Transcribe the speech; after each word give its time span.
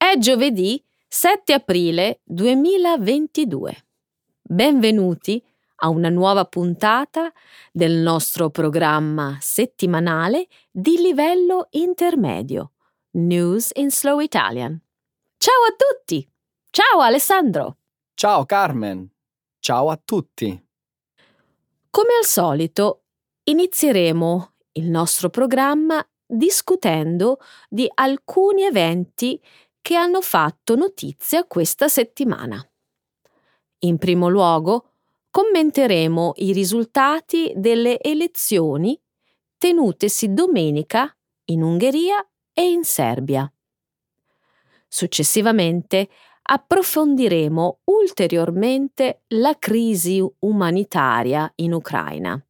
È 0.00 0.16
giovedì 0.16 0.80
7 1.08 1.52
aprile 1.52 2.20
2022. 2.22 3.86
Benvenuti 4.40 5.44
a 5.80 5.88
una 5.88 6.08
nuova 6.08 6.44
puntata 6.44 7.32
del 7.72 7.96
nostro 7.96 8.48
programma 8.48 9.36
settimanale 9.40 10.46
di 10.70 10.98
livello 10.98 11.66
intermedio, 11.70 12.74
News 13.16 13.72
in 13.74 13.90
Slow 13.90 14.20
Italian. 14.20 14.80
Ciao 15.36 15.64
a 15.68 15.74
tutti! 15.76 16.24
Ciao 16.70 17.00
Alessandro! 17.00 17.78
Ciao 18.14 18.46
Carmen! 18.46 19.10
Ciao 19.58 19.90
a 19.90 20.00
tutti! 20.02 20.66
Come 21.90 22.14
al 22.16 22.24
solito, 22.24 23.02
inizieremo 23.42 24.52
il 24.74 24.88
nostro 24.90 25.28
programma 25.28 26.00
discutendo 26.24 27.38
di 27.68 27.90
alcuni 27.94 28.62
eventi 28.62 29.40
che 29.80 29.94
hanno 29.94 30.20
fatto 30.20 30.74
notizia 30.74 31.44
questa 31.44 31.88
settimana. 31.88 32.62
In 33.80 33.98
primo 33.98 34.28
luogo, 34.28 34.90
commenteremo 35.30 36.34
i 36.36 36.52
risultati 36.52 37.52
delle 37.56 38.00
elezioni 38.00 39.00
tenutesi 39.56 40.32
domenica 40.32 41.14
in 41.46 41.62
Ungheria 41.62 42.26
e 42.52 42.70
in 42.70 42.84
Serbia. 42.84 43.50
Successivamente 44.86 46.08
approfondiremo 46.42 47.80
ulteriormente 47.84 49.22
la 49.28 49.56
crisi 49.58 50.24
umanitaria 50.40 51.50
in 51.56 51.74
Ucraina. 51.74 52.42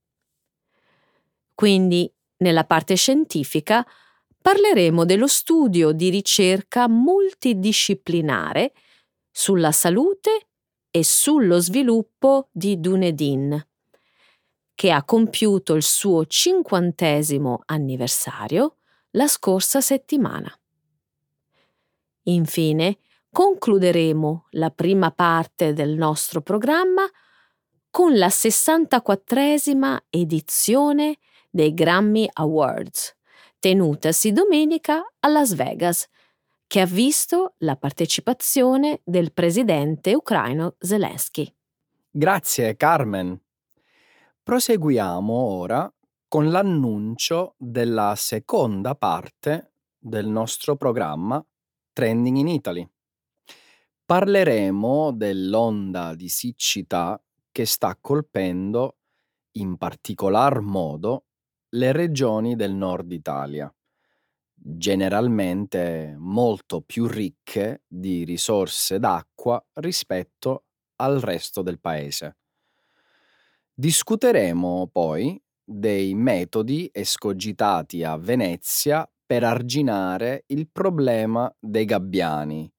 Quindi, 1.55 2.11
nella 2.39 2.65
parte 2.65 2.95
scientifica, 2.95 3.85
parleremo 4.49 5.05
dello 5.05 5.27
studio 5.27 5.93
di 5.93 6.09
ricerca 6.09 6.89
multidisciplinare 6.89 8.73
sulla 9.31 9.73
salute 9.73 10.47
e 10.91 11.05
sullo 11.05 11.59
sviluppo 11.59 12.49
di 12.51 12.81
Dunedin, 12.81 13.63
che 14.75 14.91
ha 14.91 15.05
compiuto 15.05 15.75
il 15.75 15.83
suo 15.83 16.25
cinquantesimo 16.25 17.61
anniversario 17.67 18.77
la 19.11 19.29
scorsa 19.29 19.83
settimana. 19.83 20.51
Infine, 22.23 23.01
concluderemo 23.31 24.47
la 24.53 24.71
prima 24.71 25.11
parte 25.11 25.75
del 25.75 25.91
nostro 25.91 26.41
programma 26.41 27.07
con 27.91 28.17
la 28.17 28.29
64esima 28.29 29.99
edizione 30.09 31.19
dei 31.51 31.75
Grammy 31.75 32.27
Awards, 32.33 33.15
tenutasi 33.59 34.33
domenica 34.33 35.03
a 35.21 35.29
Las 35.29 35.55
Vegas, 35.55 36.07
che 36.67 36.81
ha 36.81 36.87
visto 36.87 37.55
la 37.59 37.77
partecipazione 37.77 39.01
del 39.05 39.33
presidente 39.33 40.15
ucraino 40.15 40.77
Zelensky. 40.79 41.53
Grazie 42.11 42.77
Carmen. 42.77 43.41
Proseguiamo 44.43 45.33
ora 45.33 45.93
con 46.27 46.51
l'annuncio 46.51 47.55
della 47.57 48.15
seconda 48.17 48.95
parte 48.95 49.73
del 49.99 50.27
nostro 50.27 50.77
programma 50.77 51.45
Trending 51.93 52.37
in 52.37 52.49
Italy. 52.49 52.89
Parleremo 54.05 55.13
dell'onda 55.13 56.15
di 56.15 56.29
siccità 56.29 57.21
che 57.51 57.67
sta 57.67 57.97
colpendo 58.01 58.97
in 59.53 59.77
particolar 59.77 60.61
modo 60.61 61.25
le 61.71 61.93
regioni 61.93 62.57
del 62.57 62.73
nord 62.73 63.13
Italia, 63.13 63.73
generalmente 64.55 66.15
molto 66.19 66.81
più 66.83 67.07
ricche 67.07 67.83
di 67.87 68.25
risorse 68.25 68.99
d'acqua 68.99 69.65
rispetto 69.75 70.65
al 70.97 71.21
resto 71.21 71.63
del 71.63 71.81
paese. 71.81 72.37
Discuteremo 73.75 74.89
poi 74.91 75.41
dei 75.63 76.15
metodi 76.15 76.89
escogitati 76.93 78.03
a 78.03 78.17
Venezia 78.17 79.09
per 79.25 79.45
arginare 79.45 80.45
il 80.49 80.69
problema 80.71 81.55
dei 81.61 81.85
gabbiani, 81.85 82.71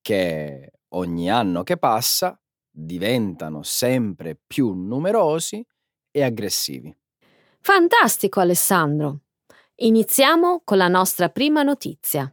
che 0.00 0.72
ogni 0.90 1.30
anno 1.30 1.62
che 1.62 1.76
passa 1.76 2.40
diventano 2.70 3.62
sempre 3.62 4.38
più 4.46 4.72
numerosi 4.72 5.64
e 6.10 6.22
aggressivi. 6.22 6.94
Fantastico 7.60 8.40
Alessandro! 8.40 9.20
Iniziamo 9.76 10.62
con 10.64 10.78
la 10.78 10.88
nostra 10.88 11.28
prima 11.28 11.62
notizia. 11.62 12.32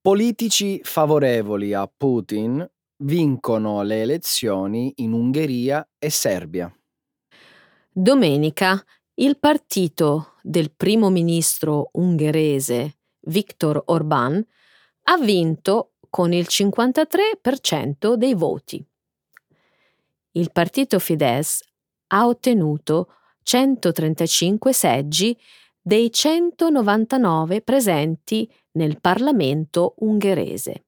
Politici 0.00 0.80
favorevoli 0.82 1.74
a 1.74 1.86
Putin 1.86 2.66
vincono 2.98 3.82
le 3.82 4.02
elezioni 4.02 4.92
in 4.96 5.12
Ungheria 5.12 5.86
e 5.98 6.10
Serbia. 6.10 6.74
Domenica 7.90 8.82
il 9.14 9.38
partito 9.38 10.34
del 10.42 10.72
primo 10.72 11.10
ministro 11.10 11.90
ungherese 11.92 12.98
Viktor 13.20 13.82
Orbán 13.86 14.44
ha 15.04 15.16
vinto 15.18 15.92
con 16.10 16.32
il 16.32 16.46
53% 16.48 18.14
dei 18.14 18.34
voti. 18.34 18.84
Il 20.32 20.50
partito 20.50 20.98
Fidesz 20.98 21.60
ha 22.08 22.26
ottenuto 22.26 23.14
135 23.42 24.72
seggi 24.72 25.38
dei 25.80 26.10
199 26.10 27.60
presenti 27.60 28.50
nel 28.72 29.00
Parlamento 29.00 29.94
ungherese. 29.98 30.84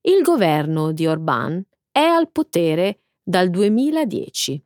Il 0.00 0.22
governo 0.22 0.92
di 0.92 1.06
Orbán 1.06 1.62
è 1.90 2.00
al 2.00 2.30
potere 2.30 3.02
dal 3.22 3.50
2010. 3.50 4.64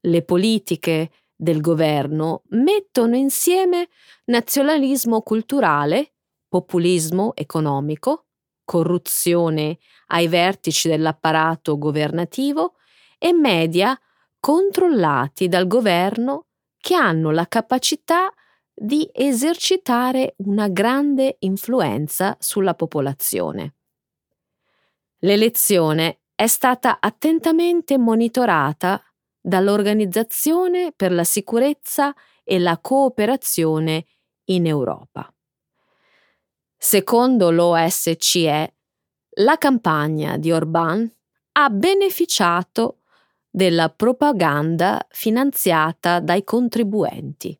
Le 0.00 0.22
politiche 0.22 1.10
del 1.36 1.60
governo 1.60 2.42
mettono 2.48 3.16
insieme 3.16 3.88
nazionalismo 4.26 5.22
culturale, 5.22 6.14
populismo 6.48 7.34
economico, 7.34 8.26
corruzione 8.64 9.78
ai 10.08 10.28
vertici 10.28 10.88
dell'apparato 10.88 11.78
governativo 11.78 12.74
e 13.18 13.32
media 13.32 13.98
controllati 14.40 15.48
dal 15.48 15.66
governo 15.66 16.46
che 16.78 16.94
hanno 16.94 17.30
la 17.30 17.46
capacità 17.46 18.32
di 18.74 19.08
esercitare 19.12 20.34
una 20.38 20.68
grande 20.68 21.36
influenza 21.40 22.36
sulla 22.40 22.74
popolazione. 22.74 23.74
L'elezione 25.18 26.22
è 26.34 26.46
stata 26.46 26.98
attentamente 26.98 27.98
monitorata 27.98 29.04
dall'Organizzazione 29.38 30.92
per 30.96 31.12
la 31.12 31.24
sicurezza 31.24 32.14
e 32.42 32.58
la 32.58 32.78
cooperazione 32.78 34.06
in 34.44 34.66
Europa. 34.66 35.30
Secondo 36.76 37.50
l'OSCE, 37.50 38.74
la 39.34 39.58
campagna 39.58 40.38
di 40.38 40.50
Orbán 40.50 41.06
ha 41.52 41.68
beneficiato 41.68 42.99
della 43.50 43.90
propaganda 43.90 45.04
finanziata 45.10 46.20
dai 46.20 46.44
contribuenti. 46.44 47.58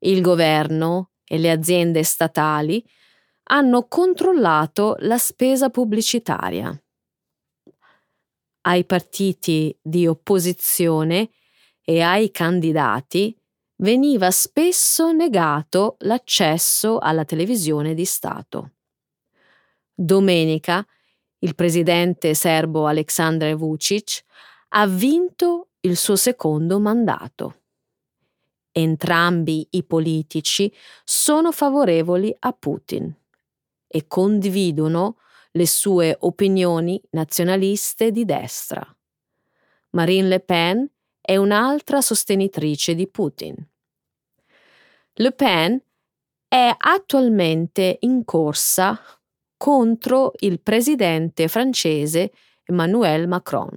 Il 0.00 0.20
governo 0.20 1.12
e 1.24 1.38
le 1.38 1.50
aziende 1.50 2.02
statali 2.02 2.84
hanno 3.44 3.86
controllato 3.88 4.96
la 5.00 5.18
spesa 5.18 5.70
pubblicitaria. 5.70 6.76
Ai 8.64 8.84
partiti 8.84 9.76
di 9.80 10.06
opposizione 10.06 11.30
e 11.82 12.00
ai 12.00 12.30
candidati 12.30 13.36
veniva 13.76 14.30
spesso 14.30 15.12
negato 15.12 15.96
l'accesso 16.00 16.98
alla 16.98 17.24
televisione 17.24 17.94
di 17.94 18.04
Stato. 18.04 18.72
Domenica 19.92 20.86
il 21.42 21.54
presidente 21.54 22.34
serbo 22.34 22.86
Aleksandar 22.86 23.54
Vucic 23.56 24.24
ha 24.70 24.86
vinto 24.86 25.70
il 25.80 25.96
suo 25.96 26.16
secondo 26.16 26.78
mandato. 26.78 27.62
Entrambi 28.70 29.66
i 29.70 29.84
politici 29.84 30.72
sono 31.04 31.52
favorevoli 31.52 32.34
a 32.38 32.52
Putin 32.52 33.14
e 33.86 34.06
condividono 34.06 35.18
le 35.52 35.66
sue 35.66 36.16
opinioni 36.20 37.00
nazionaliste 37.10 38.10
di 38.10 38.24
destra. 38.24 38.82
Marine 39.90 40.28
Le 40.28 40.40
Pen 40.40 40.90
è 41.20 41.36
un'altra 41.36 42.00
sostenitrice 42.00 42.94
di 42.94 43.06
Putin. 43.08 43.54
Le 45.14 45.32
Pen 45.32 45.82
è 46.48 46.74
attualmente 46.74 47.98
in 48.00 48.24
corsa 48.24 48.98
contro 49.62 50.32
il 50.40 50.60
presidente 50.60 51.46
francese 51.46 52.32
Emmanuel 52.64 53.28
Macron. 53.28 53.70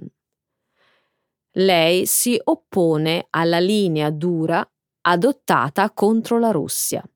Lei 1.52 2.06
si 2.06 2.36
oppone 2.42 3.28
alla 3.30 3.60
linea 3.60 4.10
dura 4.10 4.68
adottata 5.02 5.92
contro 5.92 6.40
la 6.40 6.50
Russia. 6.50 7.08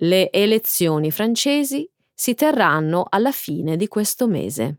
Le 0.00 0.32
elezioni 0.32 1.10
francesi 1.10 1.86
si 2.14 2.32
terranno 2.32 3.04
alla 3.06 3.32
fine 3.32 3.76
di 3.76 3.88
questo 3.88 4.26
mese. 4.26 4.78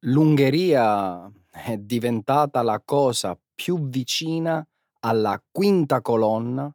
L'Ungheria 0.00 1.30
è 1.48 1.76
diventata 1.76 2.60
la 2.62 2.82
cosa 2.84 3.38
più 3.54 3.88
vicina 3.88 4.66
alla 4.98 5.40
quinta 5.48 6.00
colonna 6.00 6.68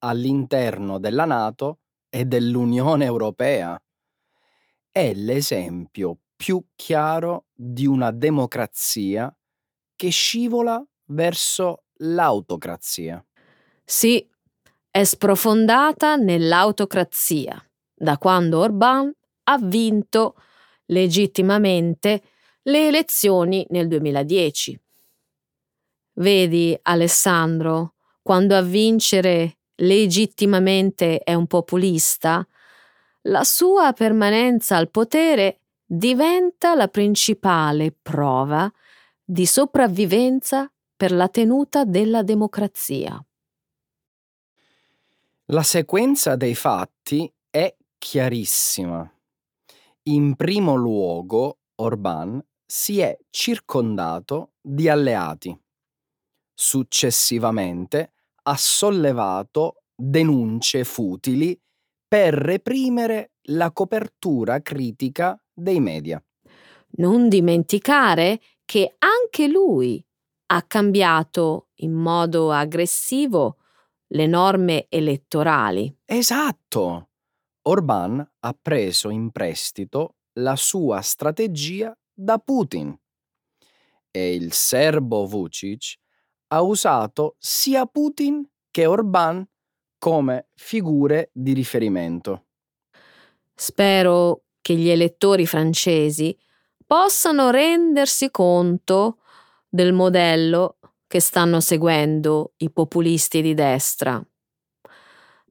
all'interno 0.00 0.98
della 0.98 1.24
Nato 1.24 1.78
e 2.10 2.26
dell'Unione 2.26 3.06
Europea. 3.06 3.80
È 4.96 5.12
l'esempio 5.12 6.18
più 6.36 6.64
chiaro 6.76 7.46
di 7.52 7.84
una 7.84 8.12
democrazia 8.12 9.36
che 9.96 10.08
scivola 10.10 10.86
verso 11.06 11.86
l'autocrazia. 11.94 13.26
Sì, 13.84 14.24
è 14.88 15.02
sprofondata 15.02 16.14
nell'autocrazia 16.14 17.60
da 17.92 18.18
quando 18.18 18.64
Orbán 18.64 19.10
ha 19.42 19.58
vinto 19.58 20.36
legittimamente 20.84 22.22
le 22.62 22.86
elezioni 22.86 23.66
nel 23.70 23.88
2010. 23.88 24.80
Vedi, 26.20 26.78
Alessandro, 26.82 27.94
quando 28.22 28.54
a 28.54 28.62
vincere 28.62 29.58
legittimamente 29.74 31.18
è 31.18 31.34
un 31.34 31.48
populista, 31.48 32.46
la 33.26 33.44
sua 33.44 33.92
permanenza 33.92 34.76
al 34.76 34.90
potere 34.90 35.60
diventa 35.86 36.74
la 36.74 36.88
principale 36.88 37.92
prova 37.92 38.70
di 39.22 39.46
sopravvivenza 39.46 40.70
per 40.96 41.12
la 41.12 41.28
tenuta 41.28 41.84
della 41.84 42.22
democrazia. 42.22 43.22
La 45.46 45.62
sequenza 45.62 46.36
dei 46.36 46.54
fatti 46.54 47.30
è 47.50 47.74
chiarissima. 47.98 49.10
In 50.04 50.36
primo 50.36 50.74
luogo, 50.74 51.58
Orbán 51.76 52.42
si 52.64 53.00
è 53.00 53.16
circondato 53.30 54.52
di 54.60 54.88
alleati. 54.88 55.58
Successivamente 56.52 58.12
ha 58.42 58.56
sollevato 58.56 59.82
denunce 59.94 60.84
futili 60.84 61.58
per 62.14 62.32
reprimere 62.32 63.32
la 63.48 63.72
copertura 63.72 64.62
critica 64.62 65.36
dei 65.52 65.80
media. 65.80 66.24
Non 66.98 67.28
dimenticare 67.28 68.40
che 68.64 68.94
anche 68.98 69.48
lui 69.48 70.00
ha 70.52 70.62
cambiato 70.62 71.70
in 71.78 71.90
modo 71.90 72.52
aggressivo 72.52 73.56
le 74.12 74.28
norme 74.28 74.86
elettorali. 74.88 75.92
Esatto! 76.04 77.08
Orbán 77.62 78.24
ha 78.38 78.58
preso 78.62 79.10
in 79.10 79.32
prestito 79.32 80.18
la 80.34 80.54
sua 80.54 81.00
strategia 81.00 81.92
da 82.12 82.38
Putin 82.38 82.96
e 84.12 84.34
il 84.34 84.52
serbo 84.52 85.26
Vucic 85.26 85.96
ha 86.52 86.62
usato 86.62 87.34
sia 87.40 87.86
Putin 87.86 88.48
che 88.70 88.86
Orbán 88.86 89.44
come 90.04 90.48
figure 90.54 91.30
di 91.32 91.54
riferimento. 91.54 92.48
Spero 93.54 94.42
che 94.60 94.74
gli 94.74 94.90
elettori 94.90 95.46
francesi 95.46 96.36
possano 96.84 97.48
rendersi 97.48 98.30
conto 98.30 99.20
del 99.66 99.94
modello 99.94 100.76
che 101.06 101.20
stanno 101.20 101.58
seguendo 101.60 102.52
i 102.58 102.70
populisti 102.70 103.40
di 103.40 103.54
destra. 103.54 104.22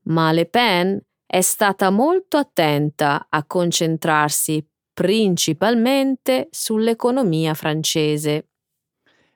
Ma 0.03 0.31
Le 0.31 0.45
Pen 0.45 1.03
è 1.25 1.41
stata 1.41 1.89
molto 1.89 2.37
attenta 2.37 3.25
a 3.29 3.43
concentrarsi 3.45 4.63
principalmente 4.93 6.49
sull'economia 6.51 7.55
francese. 7.55 8.49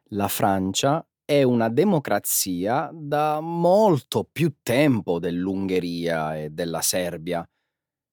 La 0.10 0.28
Francia 0.28 1.04
è 1.28 1.44
una 1.44 1.68
democrazia 1.68 2.90
da 2.94 3.42
molto 3.42 4.24
più 4.32 4.60
tempo 4.64 5.20
dell'Ungheria 5.20 6.38
e 6.38 6.52
della 6.52 6.80
Serbia. 6.82 7.46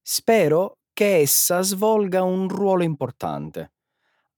Spero 0.02 0.78
che 0.92 1.18
essa 1.18 1.62
svolga 1.62 2.24
un 2.24 2.48
ruolo 2.48 2.82
importante, 2.82 3.74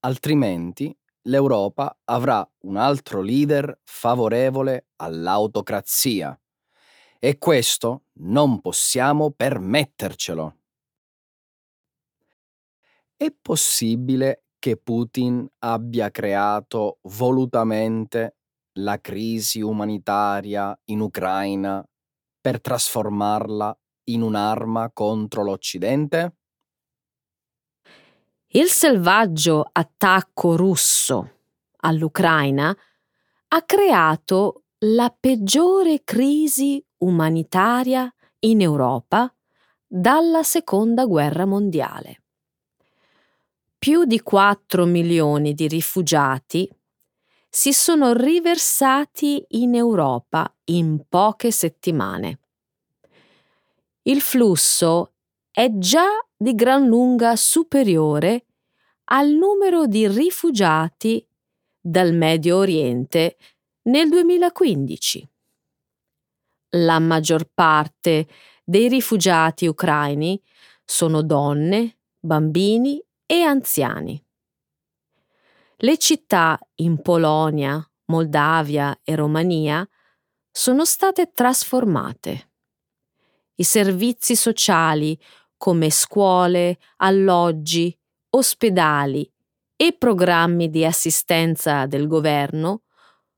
altrimenti 0.00 0.94
l'Europa 1.22 1.96
avrà 2.04 2.46
un 2.64 2.76
altro 2.76 3.22
leader 3.22 3.80
favorevole 3.82 4.88
all'autocrazia. 4.96 6.38
E 7.18 7.38
questo 7.38 8.04
non 8.18 8.60
possiamo 8.60 9.30
permettercelo. 9.30 10.56
È 13.16 13.32
possibile 13.40 14.44
che 14.58 14.76
Putin 14.76 15.46
abbia 15.60 16.10
creato 16.10 16.98
volutamente 17.02 18.35
la 18.78 19.00
crisi 19.00 19.60
umanitaria 19.60 20.78
in 20.86 21.00
Ucraina 21.00 21.86
per 22.40 22.60
trasformarla 22.60 23.78
in 24.04 24.22
un'arma 24.22 24.90
contro 24.92 25.42
l'Occidente? 25.42 26.36
Il 28.48 28.68
selvaggio 28.68 29.68
attacco 29.70 30.56
russo 30.56 31.40
all'Ucraina 31.78 32.76
ha 33.48 33.62
creato 33.62 34.64
la 34.78 35.14
peggiore 35.18 36.02
crisi 36.04 36.84
umanitaria 36.98 38.12
in 38.40 38.60
Europa 38.60 39.32
dalla 39.86 40.42
Seconda 40.42 41.06
Guerra 41.06 41.46
Mondiale. 41.46 42.22
Più 43.78 44.04
di 44.04 44.20
4 44.20 44.84
milioni 44.84 45.54
di 45.54 45.68
rifugiati 45.68 46.68
si 47.56 47.72
sono 47.72 48.12
riversati 48.12 49.42
in 49.52 49.74
Europa 49.74 50.54
in 50.64 51.06
poche 51.08 51.50
settimane. 51.50 52.38
Il 54.02 54.20
flusso 54.20 55.14
è 55.50 55.70
già 55.72 56.06
di 56.36 56.54
gran 56.54 56.84
lunga 56.84 57.34
superiore 57.34 58.44
al 59.04 59.30
numero 59.30 59.86
di 59.86 60.06
rifugiati 60.06 61.26
dal 61.80 62.12
Medio 62.12 62.58
Oriente 62.58 63.38
nel 63.84 64.10
2015. 64.10 65.26
La 66.72 66.98
maggior 66.98 67.48
parte 67.54 68.28
dei 68.64 68.86
rifugiati 68.86 69.66
ucraini 69.66 70.38
sono 70.84 71.22
donne, 71.22 72.00
bambini 72.20 73.02
e 73.24 73.40
anziani. 73.40 74.25
Le 75.80 75.98
città 75.98 76.58
in 76.76 77.02
Polonia, 77.02 77.86
Moldavia 78.06 78.98
e 79.04 79.14
Romania 79.14 79.86
sono 80.50 80.86
state 80.86 81.32
trasformate. 81.34 82.52
I 83.56 83.62
servizi 83.62 84.36
sociali 84.36 85.20
come 85.58 85.90
scuole, 85.90 86.78
alloggi, 86.96 87.94
ospedali 88.30 89.30
e 89.76 89.92
programmi 89.92 90.70
di 90.70 90.82
assistenza 90.82 91.84
del 91.84 92.06
governo 92.06 92.84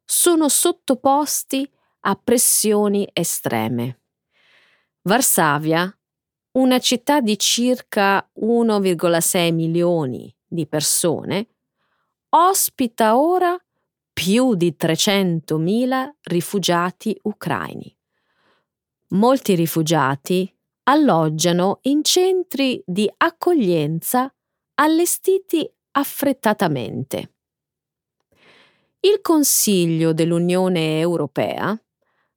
sono 0.04 0.48
sottoposti 0.48 1.68
a 2.02 2.14
pressioni 2.14 3.08
estreme. 3.12 4.02
Varsavia, 5.02 5.92
una 6.52 6.78
città 6.78 7.20
di 7.20 7.36
circa 7.36 8.30
1,6 8.40 9.52
milioni 9.52 10.32
di 10.46 10.68
persone, 10.68 11.48
ospita 12.30 13.18
ora 13.18 13.56
più 14.12 14.54
di 14.54 14.74
300.000 14.78 16.10
rifugiati 16.22 17.18
ucraini. 17.22 17.96
Molti 19.10 19.54
rifugiati 19.54 20.52
alloggiano 20.84 21.78
in 21.82 22.02
centri 22.02 22.82
di 22.84 23.10
accoglienza 23.16 24.32
allestiti 24.74 25.70
affrettatamente. 25.92 27.32
Il 29.00 29.20
Consiglio 29.20 30.12
dell'Unione 30.12 30.98
Europea 30.98 31.80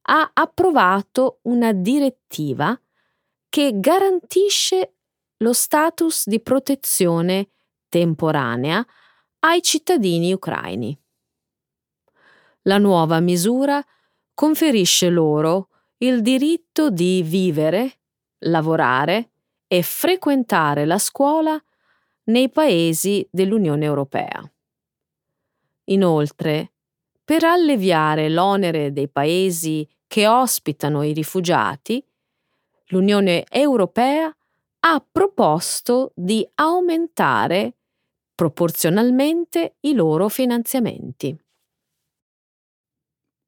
ha 0.04 0.32
approvato 0.34 1.40
una 1.44 1.74
direttiva 1.74 2.80
che 3.50 3.72
garantisce 3.80 4.96
lo 5.38 5.54
status 5.54 6.28
di 6.28 6.40
protezione 6.40 7.50
temporanea 7.90 8.86
ai 9.42 9.62
cittadini 9.62 10.34
ucraini. 10.34 10.98
La 12.64 12.78
nuova 12.78 13.20
misura 13.20 13.84
conferisce 14.34 15.10
loro 15.10 15.70
il 15.98 16.22
diritto 16.22 16.90
di 16.90 17.22
vivere, 17.24 18.00
lavorare 18.40 19.32
e 19.68 19.82
frequentare 19.84 20.86
la 20.86 20.98
scuola 20.98 21.62
nei 22.26 22.50
paesi 22.50 23.28
dell'Unione 23.32 23.86
Europea. 23.86 24.52
Inoltre, 25.86 26.72
per 27.24 27.44
alleviare 27.44 28.30
l'onere 28.30 28.92
dei 28.92 29.10
paesi 29.10 29.88
che 30.08 30.28
ospitano 30.28 31.04
i 31.04 31.14
rifugiati, 31.14 32.04
l'Unione 32.88 33.46
Europea 33.50 34.36
ha 34.84 35.06
proposto 35.12 36.12
di 36.16 36.48
aumentare 36.56 37.76
proporzionalmente 38.42 39.76
i 39.82 39.94
loro 39.94 40.28
finanziamenti. 40.28 41.40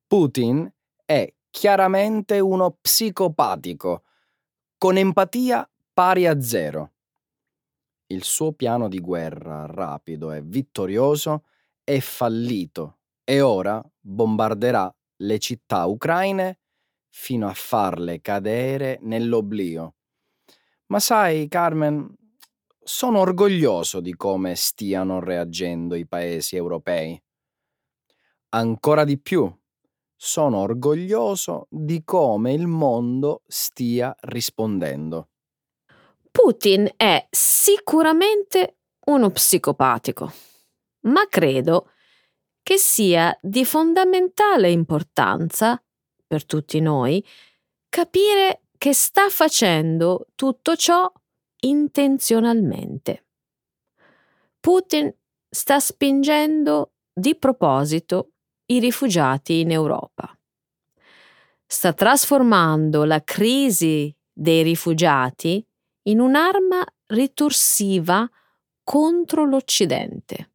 Putin 0.06 0.72
è 1.04 1.34
chiaramente 1.50 2.40
uno 2.40 2.78
psicopatico, 2.80 4.04
con 4.78 4.96
empatia 4.98 5.68
pari 5.92 6.28
a 6.28 6.40
zero. 6.40 6.92
Il 8.06 8.24
suo 8.24 8.52
piano 8.54 8.88
di 8.88 9.00
guerra 9.00 9.66
rapido 9.66 10.32
e 10.32 10.44
vittorioso 10.44 11.46
è 11.84 11.98
fallito 11.98 13.00
e 13.24 13.42
ora 13.42 13.84
bombarderà 14.00 14.96
le 15.24 15.40
città 15.40 15.86
ucraine 15.86 16.60
fino 17.10 17.48
a 17.48 17.54
farle 17.56 18.22
cadere 18.22 19.00
nell'oblio. 19.02 19.96
Ma 20.88 21.00
sai, 21.00 21.48
Carmen, 21.48 22.16
sono 22.84 23.20
orgoglioso 23.20 24.00
di 24.00 24.16
come 24.16 24.56
stiano 24.56 25.20
reagendo 25.20 25.96
i 25.96 26.06
paesi 26.06 26.56
europei. 26.56 27.22
Ancora 28.50 29.04
di 29.04 29.20
più, 29.20 29.52
sono 30.16 30.60
orgoglioso 30.60 31.68
di 31.70 32.04
come 32.04 32.54
il 32.54 32.68
mondo 32.68 33.42
stia 33.48 34.16
rispondendo. 34.22 35.30
Putin 36.32 36.90
è 36.96 37.28
sicuramente 37.30 38.78
uno 39.06 39.30
psicopatico, 39.32 40.32
ma 41.02 41.28
credo 41.28 41.90
che 42.64 42.78
sia 42.78 43.38
di 43.42 43.66
fondamentale 43.66 44.72
importanza 44.72 45.82
per 46.26 46.46
tutti 46.46 46.80
noi 46.80 47.24
capire 47.90 48.64
che 48.78 48.94
sta 48.94 49.30
facendo 49.30 50.28
tutto 50.36 50.76
ciò 50.76 51.12
intenzionalmente. 51.66 53.26
Putin 54.60 55.14
sta 55.50 55.80
spingendo 55.80 56.94
di 57.14 57.36
proposito 57.36 58.32
i 58.68 58.80
rifugiati 58.80 59.60
in 59.60 59.72
Europa. 59.72 60.36
Sta 61.66 61.94
trasformando 61.94 63.04
la 63.04 63.24
crisi 63.24 64.16
dei 64.32 64.64
rifugiati 64.64 65.66
in 66.04 66.20
un'arma 66.20 66.84
ritorsiva 67.08 68.30
contro 68.84 69.46
l'Occidente. 69.46 70.52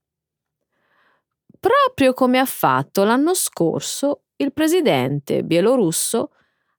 Proprio 1.59 2.13
come 2.13 2.39
ha 2.39 2.45
fatto 2.45 3.05
l'anno 3.05 3.35
scorso 3.35 4.25
il 4.37 4.53
presidente 4.53 5.43
bielorusso 5.43 6.33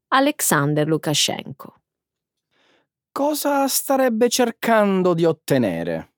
Alexander 0.09 0.87
Lukashenko. 0.87 1.78
Cosa 3.19 3.67
starebbe 3.67 4.29
cercando 4.29 5.13
di 5.13 5.25
ottenere? 5.25 6.13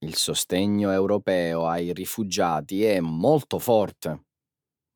Il 0.00 0.16
sostegno 0.16 0.92
europeo 0.92 1.66
ai 1.66 1.94
rifugiati 1.94 2.84
è 2.84 3.00
molto 3.00 3.58
forte. 3.58 4.24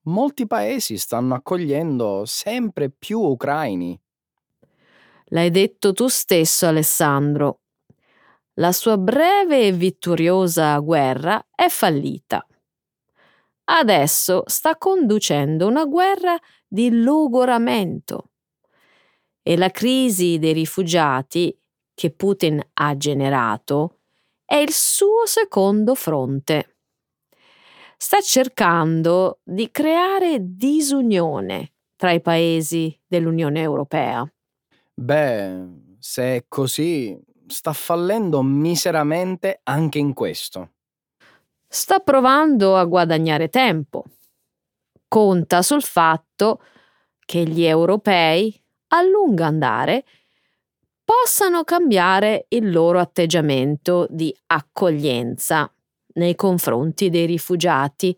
Molti 0.03 0.47
paesi 0.47 0.99
stanno 0.99 1.35
accogliendo 1.35 2.27
sempre 2.27 2.91
più 2.91 3.21
ucraini. 3.21 3.99
L'hai 5.29 5.51
detto 5.51 5.95
tu 5.95 6.09
stesso, 6.09 6.67
Alessandro. 6.67 7.63
La 8.57 8.73
sua 8.73 8.99
breve 8.99 9.69
e 9.69 9.73
vittoriosa 9.73 10.77
guerra 10.81 11.43
è 11.55 11.69
fallita. 11.69 12.47
Adesso 13.65 14.43
sta 14.45 14.77
conducendo 14.77 15.67
una 15.67 15.87
guerra 15.87 16.39
di 16.69 16.91
logoramento. 17.03 18.33
E 19.49 19.57
la 19.57 19.71
crisi 19.71 20.41
dei 20.41 20.53
rifugiati 20.53 21.57
che 21.95 22.11
Putin 22.11 22.61
ha 22.75 22.97
generato 22.97 24.01
è 24.45 24.57
il 24.57 24.73
suo 24.73 25.25
secondo 25.25 25.95
fronte. 25.95 26.79
Sta 27.97 28.21
cercando 28.21 29.39
di 29.45 29.71
creare 29.71 30.39
disunione 30.41 31.75
tra 31.95 32.11
i 32.11 32.21
paesi 32.21 32.99
dell'Unione 33.07 33.61
Europea. 33.61 34.29
Beh, 34.93 35.65
se 36.01 36.37
è 36.37 36.45
così, 36.49 37.17
sta 37.47 37.73
fallendo 37.73 38.43
miseramente 38.43 39.61
anche 39.63 39.99
in 40.01 40.13
questo. 40.13 40.73
Sta 41.69 42.01
provando 42.01 42.77
a 42.77 42.85
guadagnare 42.85 43.49
tempo. 43.49 44.07
Conta 45.07 45.63
sul 45.63 45.83
fatto 45.83 46.61
che 47.25 47.45
gli 47.45 47.63
europei, 47.63 48.61
a 48.89 49.03
lungo 49.03 49.43
andare, 49.43 50.05
possano 51.05 51.65
cambiare 51.65 52.47
il 52.49 52.71
loro 52.71 52.99
atteggiamento 52.99 54.07
di 54.11 54.35
accoglienza 54.47 55.71
nei 56.15 56.35
confronti 56.35 57.11
dei 57.11 57.27
rifugiati, 57.27 58.17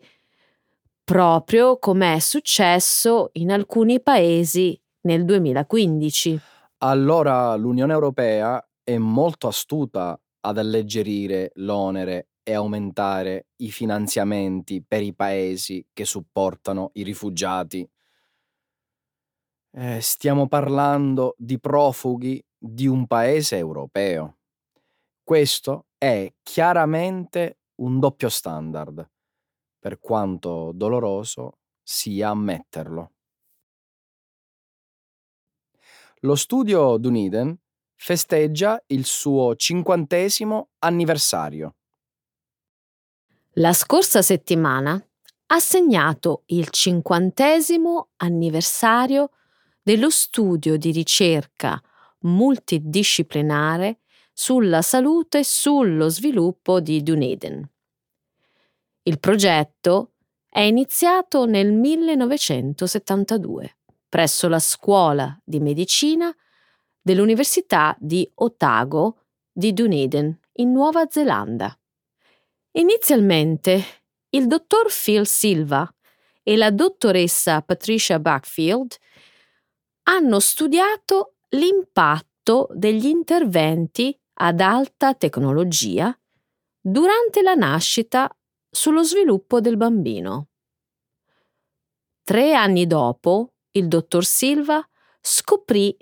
proprio 1.03 1.77
come 1.77 2.15
è 2.15 2.19
successo 2.19 3.29
in 3.33 3.51
alcuni 3.51 4.01
paesi 4.01 4.79
nel 5.01 5.25
2015. 5.25 6.39
Allora 6.79 7.55
l'Unione 7.55 7.93
Europea 7.93 8.63
è 8.83 8.97
molto 8.97 9.47
astuta 9.47 10.19
ad 10.41 10.57
alleggerire 10.57 11.51
l'onere 11.55 12.29
e 12.43 12.53
aumentare 12.53 13.47
i 13.57 13.69
finanziamenti 13.69 14.83
per 14.85 15.03
i 15.03 15.13
paesi 15.13 15.85
che 15.93 16.05
supportano 16.05 16.91
i 16.93 17.03
rifugiati. 17.03 17.87
Eh, 19.71 20.01
stiamo 20.01 20.47
parlando 20.47 21.35
di 21.37 21.59
profughi 21.59 22.43
di 22.57 22.87
un 22.87 23.05
paese 23.05 23.57
europeo. 23.57 24.37
Questo 25.23 25.85
è 25.97 26.33
chiaramente 26.41 27.59
un 27.81 27.99
doppio 27.99 28.29
standard, 28.29 29.07
per 29.79 29.99
quanto 29.99 30.71
doloroso 30.73 31.59
sia 31.83 32.29
ammetterlo. 32.29 33.11
Lo 36.21 36.35
studio 36.35 36.97
Dunedin 36.97 37.55
festeggia 37.95 38.81
il 38.87 39.05
suo 39.05 39.55
cinquantesimo 39.55 40.69
anniversario. 40.79 41.75
La 43.53 43.73
scorsa 43.73 44.21
settimana 44.21 45.01
ha 45.51 45.59
segnato 45.59 46.43
il 46.47 46.69
cinquantesimo 46.69 48.09
anniversario 48.17 49.31
dello 49.81 50.09
studio 50.09 50.77
di 50.77 50.91
ricerca 50.91 51.81
multidisciplinare 52.19 53.99
sulla 54.33 54.81
salute 54.81 55.39
e 55.39 55.43
sullo 55.43 56.09
sviluppo 56.09 56.79
di 56.79 57.03
Dunedin. 57.03 57.67
Il 59.03 59.19
progetto 59.19 60.13
è 60.49 60.61
iniziato 60.61 61.45
nel 61.45 61.71
1972 61.71 63.75
presso 64.09 64.47
la 64.47 64.59
scuola 64.59 65.39
di 65.43 65.59
medicina 65.59 66.35
dell'Università 66.99 67.95
di 67.99 68.29
Otago 68.35 69.21
di 69.51 69.71
Dunedin, 69.71 70.35
in 70.53 70.71
Nuova 70.71 71.05
Zelanda. 71.09 71.77
Inizialmente 72.71 73.83
il 74.29 74.47
dottor 74.47 74.87
Phil 74.91 75.25
Silva 75.25 75.87
e 76.43 76.57
la 76.57 76.71
dottoressa 76.71 77.61
Patricia 77.61 78.19
Backfield 78.19 78.97
hanno 80.03 80.39
studiato 80.39 81.35
l'impatto 81.49 82.67
degli 82.73 83.05
interventi 83.05 84.17
ad 84.41 84.61
alta 84.61 85.13
tecnologia 85.13 86.17
durante 86.79 87.41
la 87.41 87.55
nascita 87.55 88.33
sullo 88.69 89.03
sviluppo 89.03 89.59
del 89.59 89.77
bambino. 89.77 90.47
Tre 92.23 92.53
anni 92.53 92.85
dopo, 92.85 93.53
il 93.71 93.87
dottor 93.87 94.23
Silva 94.23 94.87
scoprì 95.21 95.95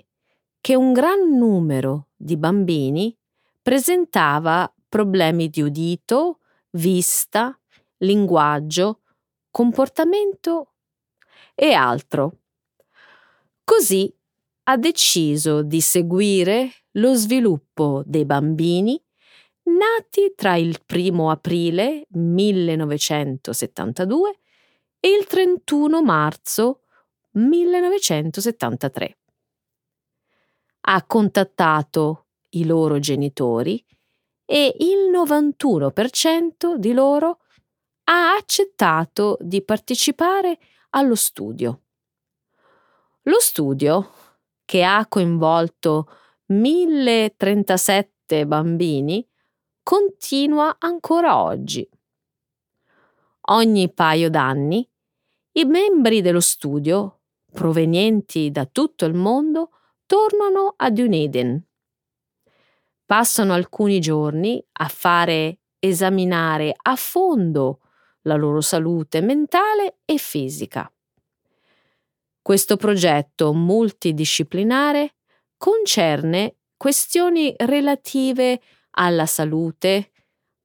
che 0.60 0.74
un 0.74 0.92
gran 0.92 1.36
numero 1.36 2.08
di 2.14 2.36
bambini 2.36 3.16
presentava 3.62 4.72
problemi 4.88 5.48
di 5.48 5.62
udito, 5.62 6.40
vista, 6.70 7.58
linguaggio, 7.98 9.00
comportamento 9.50 10.74
e 11.54 11.72
altro. 11.72 12.38
Così 13.68 14.10
ha 14.62 14.78
deciso 14.78 15.62
di 15.62 15.82
seguire 15.82 16.70
lo 16.92 17.12
sviluppo 17.12 18.02
dei 18.06 18.24
bambini 18.24 18.98
nati 19.64 20.32
tra 20.34 20.56
il 20.56 20.80
1 20.88 21.30
aprile 21.30 22.06
1972 22.08 24.38
e 24.98 25.08
il 25.10 25.26
31 25.26 26.02
marzo 26.02 26.84
1973. 27.32 29.18
Ha 30.80 31.04
contattato 31.04 32.28
i 32.52 32.64
loro 32.64 32.98
genitori 32.98 33.84
e 34.46 34.76
il 34.78 35.10
91% 35.14 36.76
di 36.76 36.94
loro 36.94 37.40
ha 38.04 38.32
accettato 38.32 39.36
di 39.42 39.62
partecipare 39.62 40.58
allo 40.88 41.14
studio. 41.14 41.82
Lo 43.28 43.40
studio, 43.40 44.10
che 44.64 44.82
ha 44.82 45.06
coinvolto 45.06 46.10
1037 46.46 48.46
bambini, 48.46 49.22
continua 49.82 50.76
ancora 50.78 51.42
oggi. 51.42 51.86
Ogni 53.50 53.92
paio 53.92 54.30
d'anni 54.30 54.90
i 55.52 55.64
membri 55.66 56.22
dello 56.22 56.40
studio, 56.40 57.20
provenienti 57.52 58.50
da 58.50 58.64
tutto 58.64 59.04
il 59.04 59.12
mondo, 59.12 59.72
tornano 60.06 60.72
a 60.78 60.88
Dunedin. 60.88 61.62
Passano 63.04 63.52
alcuni 63.52 64.00
giorni 64.00 64.64
a 64.72 64.88
fare 64.88 65.58
esaminare 65.78 66.74
a 66.74 66.96
fondo 66.96 67.80
la 68.22 68.36
loro 68.36 68.62
salute 68.62 69.20
mentale 69.20 69.98
e 70.06 70.16
fisica. 70.16 70.90
Questo 72.48 72.78
progetto 72.78 73.52
multidisciplinare 73.52 75.16
concerne 75.58 76.60
questioni 76.78 77.52
relative 77.58 78.62
alla 78.92 79.26
salute, 79.26 80.12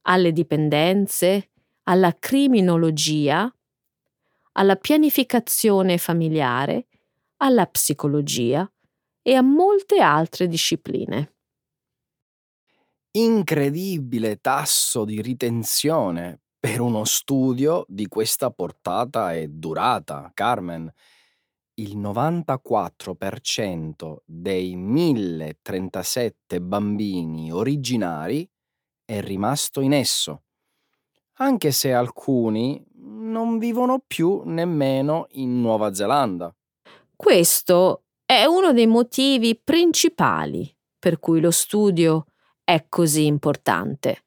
alle 0.03 0.31
dipendenze, 0.31 1.49
alla 1.83 2.15
criminologia, 2.17 3.53
alla 4.53 4.77
pianificazione 4.77 5.97
familiare, 5.97 6.87
alla 7.41 7.65
psicologia 7.65 8.65
e 9.21 9.33
a 9.33 9.41
molte 9.41 9.99
altre 9.99 10.47
discipline. 10.47 11.33
Incredibile 13.11 14.37
tasso 14.37 15.03
di 15.03 15.21
ritenzione 15.21 16.43
per 16.57 16.79
uno 16.79 17.03
studio 17.03 17.83
di 17.89 18.07
questa 18.07 18.51
portata 18.51 19.33
e 19.33 19.49
durata, 19.49 20.31
Carmen. 20.33 20.89
Il 21.75 21.97
94% 21.97 24.17
dei 24.25 24.75
1037 24.75 26.61
bambini 26.61 27.51
originari 27.51 28.47
è 29.03 29.19
rimasto 29.21 29.81
in 29.81 29.93
esso, 29.93 30.43
anche 31.37 31.71
se 31.71 31.91
alcuni 31.91 32.85
non 32.93 33.57
vivono 33.57 34.03
più 34.05 34.43
nemmeno 34.45 35.25
in 35.31 35.61
Nuova 35.61 35.95
Zelanda. 35.95 36.55
Questo 37.15 38.03
è 38.23 38.45
uno 38.45 38.71
dei 38.71 38.85
motivi 38.85 39.55
principali 39.55 40.71
per 40.99 41.19
cui 41.19 41.41
lo 41.41 41.49
studio 41.49 42.27
è 42.63 42.85
così 42.87 43.25
importante. 43.25 44.25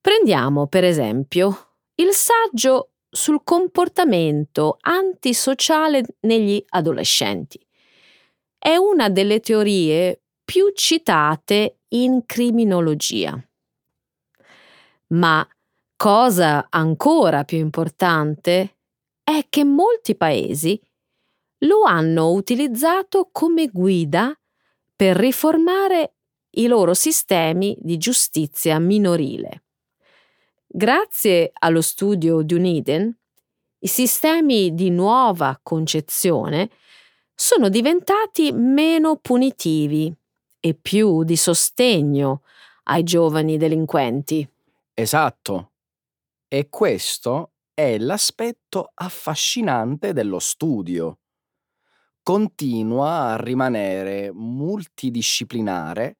Prendiamo 0.00 0.66
per 0.66 0.82
esempio 0.82 1.74
il 1.94 2.12
saggio 2.12 2.94
sul 3.10 3.40
comportamento 3.44 4.76
antisociale 4.80 6.04
negli 6.20 6.62
adolescenti. 6.68 7.58
È 8.58 8.76
una 8.76 9.08
delle 9.08 9.40
teorie 9.40 10.20
più 10.44 10.72
citate 10.74 11.78
in 11.88 12.24
criminologia. 12.26 13.40
Ma 15.08 15.46
cosa 15.96 16.66
ancora 16.68 17.44
più 17.44 17.58
importante 17.58 18.76
è 19.22 19.46
che 19.48 19.64
molti 19.64 20.16
paesi 20.16 20.80
lo 21.62 21.82
hanno 21.82 22.30
utilizzato 22.32 23.28
come 23.32 23.68
guida 23.68 24.38
per 24.94 25.16
riformare 25.16 26.14
i 26.50 26.66
loro 26.66 26.94
sistemi 26.94 27.76
di 27.80 27.98
giustizia 27.98 28.78
minorile. 28.78 29.64
Grazie 30.70 31.50
allo 31.60 31.80
studio 31.80 32.42
di 32.42 32.52
Uniden, 32.52 33.18
i 33.78 33.86
sistemi 33.86 34.74
di 34.74 34.90
nuova 34.90 35.58
concezione 35.62 36.68
sono 37.34 37.70
diventati 37.70 38.52
meno 38.52 39.16
punitivi 39.16 40.14
e 40.60 40.74
più 40.74 41.24
di 41.24 41.36
sostegno 41.36 42.42
ai 42.84 43.02
giovani 43.02 43.56
delinquenti. 43.56 44.46
Esatto. 44.92 45.72
E 46.46 46.68
questo 46.68 47.52
è 47.72 47.96
l'aspetto 47.96 48.90
affascinante 48.92 50.12
dello 50.12 50.38
studio. 50.38 51.20
Continua 52.22 53.28
a 53.28 53.36
rimanere 53.38 54.30
multidisciplinare 54.34 56.18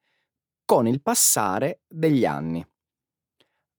con 0.64 0.87
il 0.87 1.03
passare 1.03 1.81
degli 1.87 2.25
anni. 2.25 2.66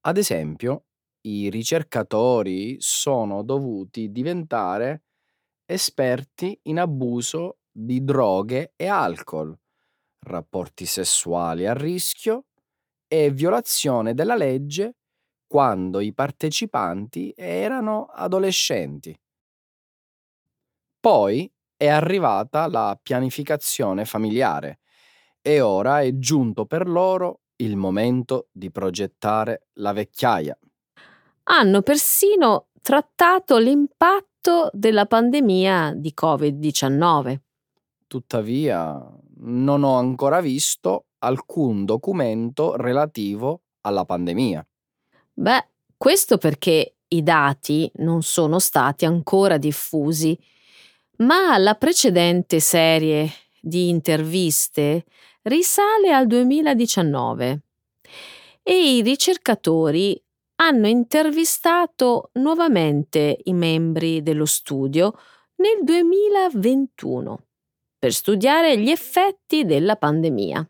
Ad 0.10 0.18
esempio, 0.18 0.86
i 1.28 1.52
ricercatori 1.52 2.78
sono 2.80 3.44
dovuti 3.44 4.12
diventare 4.12 5.04
esperti 5.66 6.60
in 6.64 6.80
abuso 6.80 7.60
di 7.72 8.04
droghe 8.04 8.74
e 8.76 8.88
alcol, 8.88 9.56
rapporti 10.26 10.88
sessuali 10.88 11.68
a 11.68 11.76
rischio 11.76 12.46
e 13.08 13.30
violazione 13.30 14.16
della 14.16 14.36
legge 14.36 14.96
quando 15.46 16.00
i 16.00 16.12
partecipanti 16.12 17.32
erano 17.38 18.06
adolescenti. 18.06 19.16
Poi 21.00 21.52
è 21.76 21.88
arrivata 21.88 22.68
la 22.68 22.98
pianificazione 23.02 24.06
familiare 24.06 24.80
e 25.42 25.62
ora 25.62 26.02
è 26.02 26.18
giunto 26.18 26.66
per 26.66 26.88
loro 26.88 27.42
il 27.62 27.76
momento 27.76 28.48
di 28.52 28.72
progettare 28.72 29.68
la 29.74 29.94
vecchiaia. 29.94 30.58
Hanno 31.44 31.82
persino 31.82 32.68
trattato 32.82 33.58
l'impatto 33.58 34.70
della 34.72 35.06
pandemia 35.06 35.94
di 35.96 36.14
Covid-19. 36.20 37.38
Tuttavia, 38.08 39.04
non 39.42 39.84
ho 39.84 39.96
ancora 39.98 40.42
visto 40.42 41.06
alcun 41.20 41.86
documento 41.86 42.76
relativo 42.76 43.62
alla 43.82 44.06
pandemia. 44.06 44.66
Beh, 45.34 45.68
questo 45.98 46.38
perché 46.38 46.96
i 47.10 47.24
dati 47.24 47.92
non 47.96 48.22
sono 48.22 48.60
stati 48.60 49.06
ancora 49.06 49.58
diffusi, 49.58 50.38
ma 51.18 51.58
la 51.58 51.76
precedente 51.76 52.60
serie 52.60 53.30
di 53.62 53.90
interviste 53.90 55.06
risale 55.44 56.12
al 56.12 56.28
2019 56.28 57.62
e 58.62 58.96
i 58.98 59.02
ricercatori 59.02 60.22
hanno 60.62 60.88
intervistato 60.88 62.30
nuovamente 62.34 63.38
i 63.46 63.54
membri 63.54 64.22
dello 64.22 64.46
studio 64.46 65.14
nel 65.56 65.84
2021 65.84 67.46
per 67.98 68.14
studiare 68.14 68.78
gli 68.78 68.90
effetti 68.90 69.66
della 69.66 69.96
pandemia. 69.96 70.70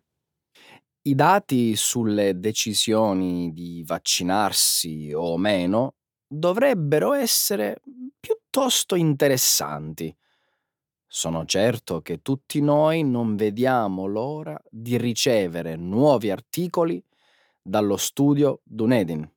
I 1.01 1.15
dati 1.15 1.75
sulle 1.75 2.39
decisioni 2.39 3.51
di 3.51 3.83
vaccinarsi 3.85 5.11
o 5.13 5.37
meno 5.37 5.95
dovrebbero 6.27 7.13
essere 7.13 7.81
piuttosto 8.19 8.95
interessanti. 8.95 10.15
Sono 11.11 11.43
certo 11.45 12.03
che 12.03 12.21
tutti 12.21 12.61
noi 12.61 13.01
non 13.01 13.35
vediamo 13.35 14.05
l'ora 14.05 14.61
di 14.69 14.95
ricevere 14.95 15.75
nuovi 15.75 16.29
articoli 16.29 17.03
dallo 17.59 17.97
studio 17.97 18.61
Dunedin. 18.63 19.27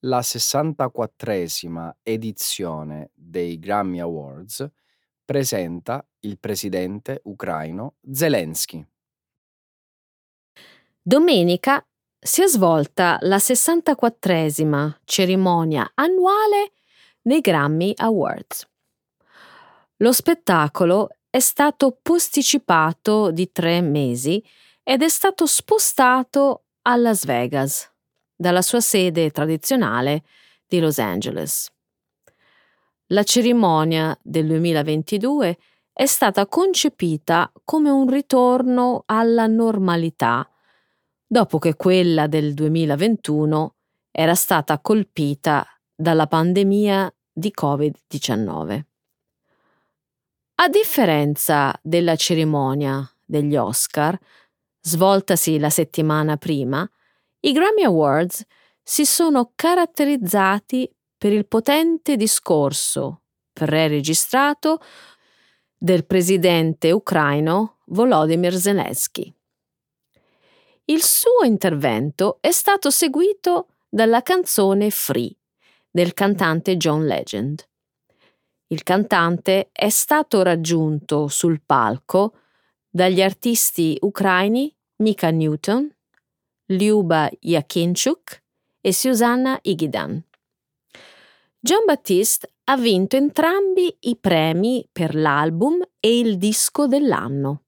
La 0.00 0.18
64esima 0.18 1.92
edizione 2.02 3.10
dei 3.14 3.60
Grammy 3.60 4.00
Awards 4.00 4.68
presenta 5.24 6.04
il 6.20 6.40
presidente 6.40 7.20
ucraino 7.26 7.94
Zelensky. 8.10 8.84
Domenica 11.00 11.86
si 12.18 12.42
è 12.42 12.48
svolta 12.48 13.18
la 13.20 13.36
64esima 13.36 14.96
cerimonia 15.04 15.92
annuale 15.94 16.72
dei 17.22 17.40
Grammy 17.40 17.92
Awards. 17.94 18.68
Lo 20.00 20.12
spettacolo 20.12 21.08
è 21.30 21.40
stato 21.40 21.98
posticipato 22.02 23.30
di 23.30 23.50
tre 23.50 23.80
mesi 23.80 24.44
ed 24.82 25.02
è 25.02 25.08
stato 25.08 25.46
spostato 25.46 26.64
a 26.82 26.96
Las 26.96 27.24
Vegas, 27.24 27.90
dalla 28.34 28.60
sua 28.60 28.80
sede 28.80 29.30
tradizionale 29.30 30.22
di 30.66 30.80
Los 30.80 30.98
Angeles. 30.98 31.72
La 33.06 33.22
cerimonia 33.22 34.16
del 34.22 34.46
2022 34.48 35.56
è 35.94 36.04
stata 36.04 36.46
concepita 36.46 37.50
come 37.64 37.88
un 37.88 38.06
ritorno 38.10 39.04
alla 39.06 39.46
normalità, 39.46 40.46
dopo 41.26 41.58
che 41.58 41.74
quella 41.74 42.26
del 42.26 42.52
2021 42.52 43.76
era 44.10 44.34
stata 44.34 44.78
colpita 44.78 45.66
dalla 45.94 46.26
pandemia 46.26 47.10
di 47.32 47.50
Covid-19. 47.58 48.82
A 50.58 50.70
differenza 50.70 51.78
della 51.82 52.16
cerimonia 52.16 53.06
degli 53.22 53.56
Oscar, 53.56 54.18
svoltasi 54.80 55.58
la 55.58 55.68
settimana 55.68 56.38
prima, 56.38 56.88
i 57.40 57.52
Grammy 57.52 57.82
Awards 57.82 58.42
si 58.82 59.04
sono 59.04 59.52
caratterizzati 59.54 60.90
per 61.18 61.34
il 61.34 61.46
potente 61.46 62.16
discorso 62.16 63.20
pre-registrato 63.52 64.80
del 65.76 66.06
presidente 66.06 66.90
ucraino 66.90 67.80
Volodymyr 67.88 68.54
Zelensky. 68.54 69.30
Il 70.86 71.02
suo 71.02 71.44
intervento 71.44 72.38
è 72.40 72.50
stato 72.50 72.88
seguito 72.88 73.68
dalla 73.90 74.22
canzone 74.22 74.88
Free 74.88 75.36
del 75.90 76.14
cantante 76.14 76.78
John 76.78 77.04
Legend. 77.04 77.62
Il 78.68 78.82
cantante 78.82 79.68
è 79.70 79.88
stato 79.88 80.42
raggiunto 80.42 81.28
sul 81.28 81.62
palco 81.64 82.34
dagli 82.88 83.22
artisti 83.22 83.96
ucraini 84.00 84.74
Mika 84.96 85.30
Newton, 85.30 85.88
Lyuba 86.70 87.30
Yakinchuk 87.38 88.42
e 88.80 88.92
Susanna 88.92 89.56
Igidan. 89.62 90.20
John 91.60 91.84
Baptiste 91.84 92.54
ha 92.64 92.76
vinto 92.76 93.14
entrambi 93.14 93.96
i 94.00 94.16
premi 94.16 94.84
per 94.90 95.14
l'album 95.14 95.80
e 96.00 96.18
il 96.18 96.36
disco 96.36 96.88
dell'anno. 96.88 97.66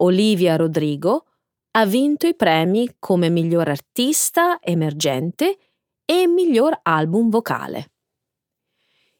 Olivia 0.00 0.56
Rodrigo 0.56 1.26
ha 1.72 1.86
vinto 1.86 2.26
i 2.26 2.34
premi 2.34 2.96
come 2.98 3.28
miglior 3.28 3.68
artista 3.68 4.58
emergente 4.60 5.56
e 6.04 6.26
miglior 6.26 6.80
album 6.82 7.30
vocale. 7.30 7.92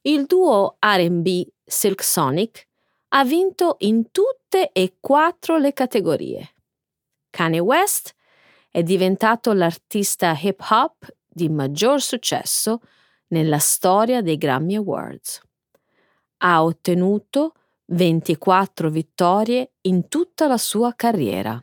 Il 0.09 0.25
duo 0.25 0.79
RB 0.81 1.47
Silk 1.67 2.03
Sonic 2.03 2.67
ha 3.09 3.25
vinto 3.25 3.77
in 3.81 4.11
tutte 4.11 4.73
e 4.73 4.97
quattro 5.01 5.59
le 5.59 5.75
categorie. 5.75 6.55
Kanye 7.29 7.59
West 7.59 8.15
è 8.71 8.83
diventato 8.83 9.53
l'artista 9.53 10.35
hip 10.41 10.65
hop 10.71 11.15
di 11.27 11.51
maggior 11.51 12.01
successo 12.01 12.81
nella 13.29 13.59
storia 13.59 14.23
dei 14.23 14.39
Grammy 14.39 14.77
Awards. 14.77 15.43
Ha 16.39 16.65
ottenuto 16.65 17.53
24 17.89 18.89
vittorie 18.89 19.73
in 19.83 20.09
tutta 20.09 20.47
la 20.47 20.57
sua 20.57 20.95
carriera. 20.97 21.63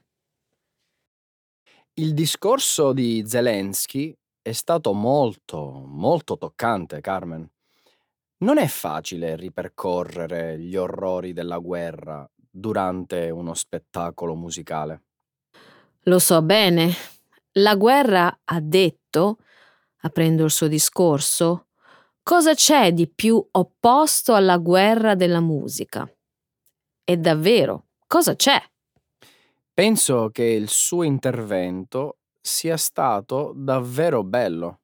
Il 1.95 2.13
discorso 2.13 2.93
di 2.93 3.23
Zelensky 3.25 4.15
è 4.39 4.51
stato 4.51 4.93
molto, 4.93 5.83
molto 5.87 6.37
toccante, 6.37 7.01
Carmen. 7.01 7.49
Non 8.37 8.57
è 8.57 8.67
facile 8.67 9.35
ripercorrere 9.37 10.59
gli 10.59 10.75
orrori 10.75 11.31
della 11.31 11.57
guerra 11.57 12.29
durante 12.35 13.29
uno 13.29 13.53
spettacolo 13.53 14.35
musicale. 14.35 15.03
Lo 16.03 16.19
so 16.19 16.41
bene. 16.41 16.91
La 17.53 17.75
guerra 17.75 18.41
ha 18.43 18.59
detto, 18.59 19.37
aprendo 20.01 20.43
il 20.43 20.51
suo 20.51 20.67
discorso, 20.67 21.67
cosa 22.21 22.53
c'è 22.53 22.91
di 22.91 23.07
più 23.07 23.43
opposto 23.51 24.33
alla 24.33 24.57
guerra 24.57 25.15
della 25.15 25.39
musica? 25.39 26.05
E 27.05 27.17
davvero, 27.17 27.87
cosa 28.05 28.35
c'è? 28.35 28.61
Penso 29.73 30.29
che 30.31 30.43
il 30.43 30.67
suo 30.67 31.03
intervento 31.03 32.17
sia 32.41 32.77
stato 32.77 33.53
davvero 33.55 34.23
bello. 34.23 34.81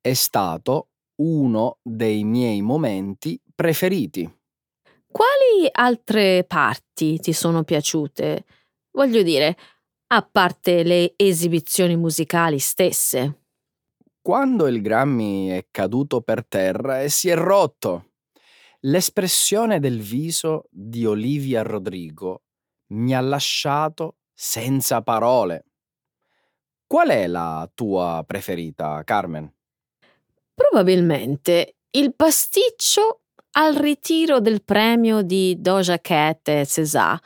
È 0.00 0.12
stato 0.14 0.88
uno 1.16 1.78
dei 1.82 2.24
miei 2.24 2.62
momenti 2.62 3.40
preferiti. 3.54 4.30
Quali 5.06 5.68
altre 5.72 6.44
parti 6.44 7.18
ti 7.18 7.32
sono 7.32 7.64
piaciute? 7.64 8.44
Voglio 8.90 9.22
dire, 9.22 9.56
a 10.08 10.22
parte 10.22 10.82
le 10.82 11.14
esibizioni 11.16 11.96
musicali 11.96 12.58
stesse. 12.58 13.40
Quando 14.20 14.66
il 14.66 14.82
Grammy 14.82 15.48
è 15.48 15.68
caduto 15.70 16.20
per 16.20 16.44
terra 16.46 17.00
e 17.00 17.08
si 17.08 17.28
è 17.28 17.34
rotto, 17.34 18.12
l'espressione 18.80 19.80
del 19.80 20.00
viso 20.00 20.66
di 20.70 21.06
Olivia 21.06 21.62
Rodrigo 21.62 22.42
mi 22.88 23.14
ha 23.14 23.20
lasciato 23.20 24.16
senza 24.32 25.02
parole. 25.02 25.64
Qual 26.86 27.08
è 27.08 27.26
la 27.26 27.68
tua 27.74 28.22
preferita, 28.26 29.02
Carmen? 29.02 29.55
Probabilmente 30.56 31.76
il 31.90 32.14
pasticcio 32.14 33.20
al 33.58 33.74
ritiro 33.74 34.40
del 34.40 34.64
premio 34.64 35.20
di 35.20 35.60
Doja 35.60 36.00
Cat 36.00 36.48
e 36.48 36.66
César, 36.66 37.20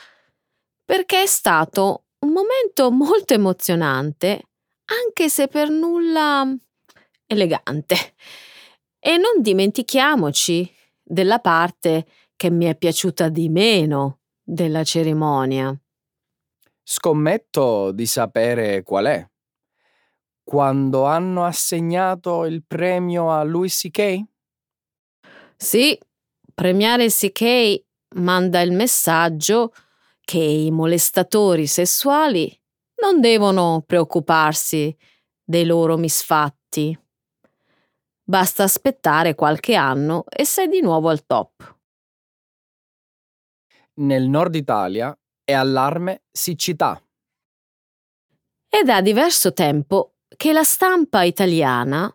perché 0.85 1.23
è 1.23 1.27
stato 1.27 2.07
un 2.27 2.33
momento 2.33 2.91
molto 2.91 3.33
emozionante, 3.35 4.49
anche 4.87 5.29
se 5.29 5.47
per 5.47 5.69
nulla 5.69 6.45
elegante. 7.27 7.95
E 8.99 9.17
non 9.17 9.41
dimentichiamoci 9.41 10.69
della 11.01 11.39
parte 11.39 12.07
che 12.35 12.51
mi 12.51 12.65
è 12.65 12.77
piaciuta 12.77 13.29
di 13.29 13.49
meno 13.49 14.23
della 14.43 14.83
cerimonia. 14.83 15.73
Scommetto 16.83 17.93
di 17.93 18.07
sapere 18.07 18.83
qual 18.83 19.07
è 19.07 19.31
quando 20.51 21.05
hanno 21.05 21.45
assegnato 21.45 22.45
il 22.45 22.65
premio 22.67 23.31
a 23.31 23.45
Louis 23.45 23.73
C.K.? 23.73 24.25
Sì, 25.57 25.97
premiare 26.53 27.07
C.K. 27.07 27.85
manda 28.17 28.61
il 28.61 28.73
messaggio 28.73 29.73
che 30.21 30.43
i 30.43 30.73
molestatori 30.73 31.69
sessuali 31.69 32.53
non 33.01 33.21
devono 33.21 33.85
preoccuparsi 33.87 34.93
dei 35.45 35.65
loro 35.65 35.97
misfatti. 35.97 36.99
Basta 38.25 38.65
aspettare 38.65 39.37
qualche 39.37 39.77
anno 39.77 40.25
e 40.29 40.45
sei 40.45 40.67
di 40.67 40.81
nuovo 40.81 41.11
al 41.11 41.27
top. 41.27 41.77
Nel 44.01 44.27
nord 44.27 44.57
Italia 44.57 45.17
è 45.45 45.53
allarme 45.53 46.25
siccità. 46.29 47.01
È 48.69 48.83
da 48.83 49.01
diverso 49.01 49.53
tempo 49.53 50.15
che 50.41 50.55
la 50.55 50.65
stampa 50.65 51.23
italiana 51.23 52.11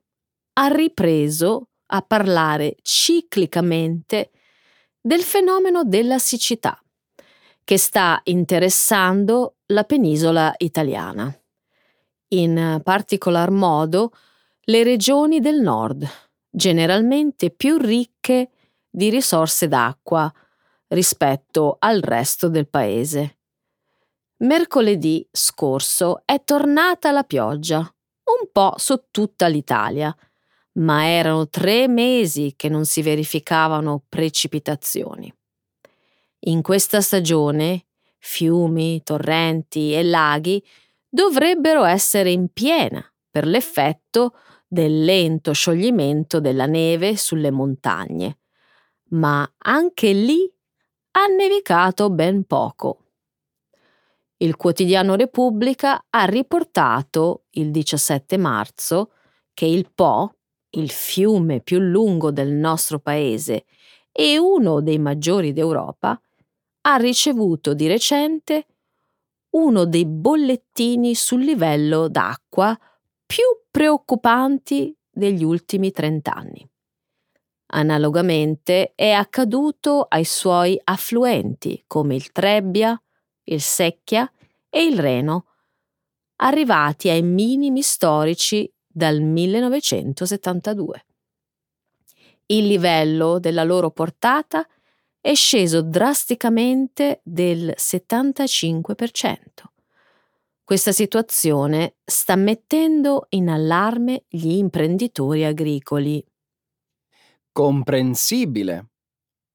ha 0.53 0.67
ripreso 0.69 1.67
a 1.91 2.01
parlare 2.01 2.75
ciclicamente 2.81 4.31
del 4.99 5.21
fenomeno 5.21 5.83
della 5.83 6.17
siccità 6.17 6.75
che 7.63 7.77
sta 7.77 8.19
interessando 8.23 9.57
la 9.67 9.83
penisola 9.83 10.55
italiana, 10.57 11.31
in 12.29 12.81
particolar 12.83 13.51
modo 13.51 14.11
le 14.61 14.81
regioni 14.81 15.39
del 15.39 15.61
nord, 15.61 16.03
generalmente 16.49 17.51
più 17.51 17.77
ricche 17.77 18.49
di 18.89 19.11
risorse 19.11 19.67
d'acqua 19.67 20.33
rispetto 20.87 21.75
al 21.77 22.01
resto 22.01 22.49
del 22.49 22.67
paese. 22.67 23.37
Mercoledì 24.37 25.27
scorso 25.31 26.23
è 26.25 26.43
tornata 26.43 27.11
la 27.11 27.23
pioggia 27.23 27.87
un 28.25 28.49
po' 28.51 28.73
su 28.77 29.05
tutta 29.11 29.47
l'Italia, 29.47 30.15
ma 30.73 31.07
erano 31.07 31.47
tre 31.47 31.87
mesi 31.87 32.53
che 32.55 32.69
non 32.69 32.85
si 32.85 33.01
verificavano 33.01 34.03
precipitazioni. 34.07 35.33
In 36.47 36.61
questa 36.61 37.01
stagione 37.01 37.85
fiumi, 38.17 39.03
torrenti 39.03 39.93
e 39.93 40.03
laghi 40.03 40.63
dovrebbero 41.07 41.83
essere 41.83 42.31
in 42.31 42.49
piena 42.51 43.03
per 43.29 43.45
l'effetto 43.45 44.35
del 44.67 45.03
lento 45.03 45.53
scioglimento 45.53 46.39
della 46.39 46.65
neve 46.65 47.15
sulle 47.17 47.51
montagne, 47.51 48.39
ma 49.09 49.49
anche 49.59 50.11
lì 50.11 50.51
ha 51.11 51.25
nevicato 51.27 52.09
ben 52.09 52.43
poco. 52.45 53.04
Il 54.45 54.57
quotidiano 54.57 55.15
Repubblica 55.15 56.05
ha 56.07 56.25
riportato 56.25 57.45
il 57.53 57.71
17 57.71 58.37
marzo 58.37 59.13
che 59.55 59.65
il 59.65 59.89
Po, 59.91 60.35
il 60.75 60.91
fiume 60.91 61.61
più 61.61 61.79
lungo 61.79 62.29
del 62.29 62.51
nostro 62.51 62.99
paese 62.99 63.65
e 64.11 64.37
uno 64.37 64.81
dei 64.81 64.99
maggiori 64.99 65.51
d'Europa, 65.51 66.21
ha 66.81 66.95
ricevuto 66.97 67.73
di 67.73 67.87
recente 67.87 68.67
uno 69.55 69.85
dei 69.85 70.05
bollettini 70.05 71.15
sul 71.15 71.43
livello 71.43 72.07
d'acqua 72.07 72.77
più 73.25 73.45
preoccupanti 73.71 74.95
degli 75.09 75.43
ultimi 75.43 75.89
trent'anni. 75.89 76.69
Analogamente 77.73 78.93
è 78.93 79.09
accaduto 79.09 80.05
ai 80.07 80.23
suoi 80.23 80.79
affluenti 80.83 81.83
come 81.87 82.13
il 82.13 82.31
Trebbia, 82.31 82.95
il 83.45 83.61
Secchia 83.61 84.29
e 84.75 84.83
il 84.83 84.99
Reno, 84.99 85.45
arrivati 86.41 87.07
ai 87.07 87.21
minimi 87.21 87.81
storici 87.81 88.69
dal 88.85 89.21
1972. 89.21 91.05
Il 92.47 92.67
livello 92.67 93.39
della 93.39 93.63
loro 93.63 93.89
portata 93.91 94.67
è 95.21 95.33
sceso 95.33 95.81
drasticamente 95.81 97.21
del 97.23 97.73
75%. 97.77 99.37
Questa 100.61 100.91
situazione 100.91 101.95
sta 102.03 102.35
mettendo 102.35 103.27
in 103.29 103.47
allarme 103.47 104.25
gli 104.27 104.55
imprenditori 104.55 105.45
agricoli. 105.45 106.21
Comprensibile. 107.53 108.89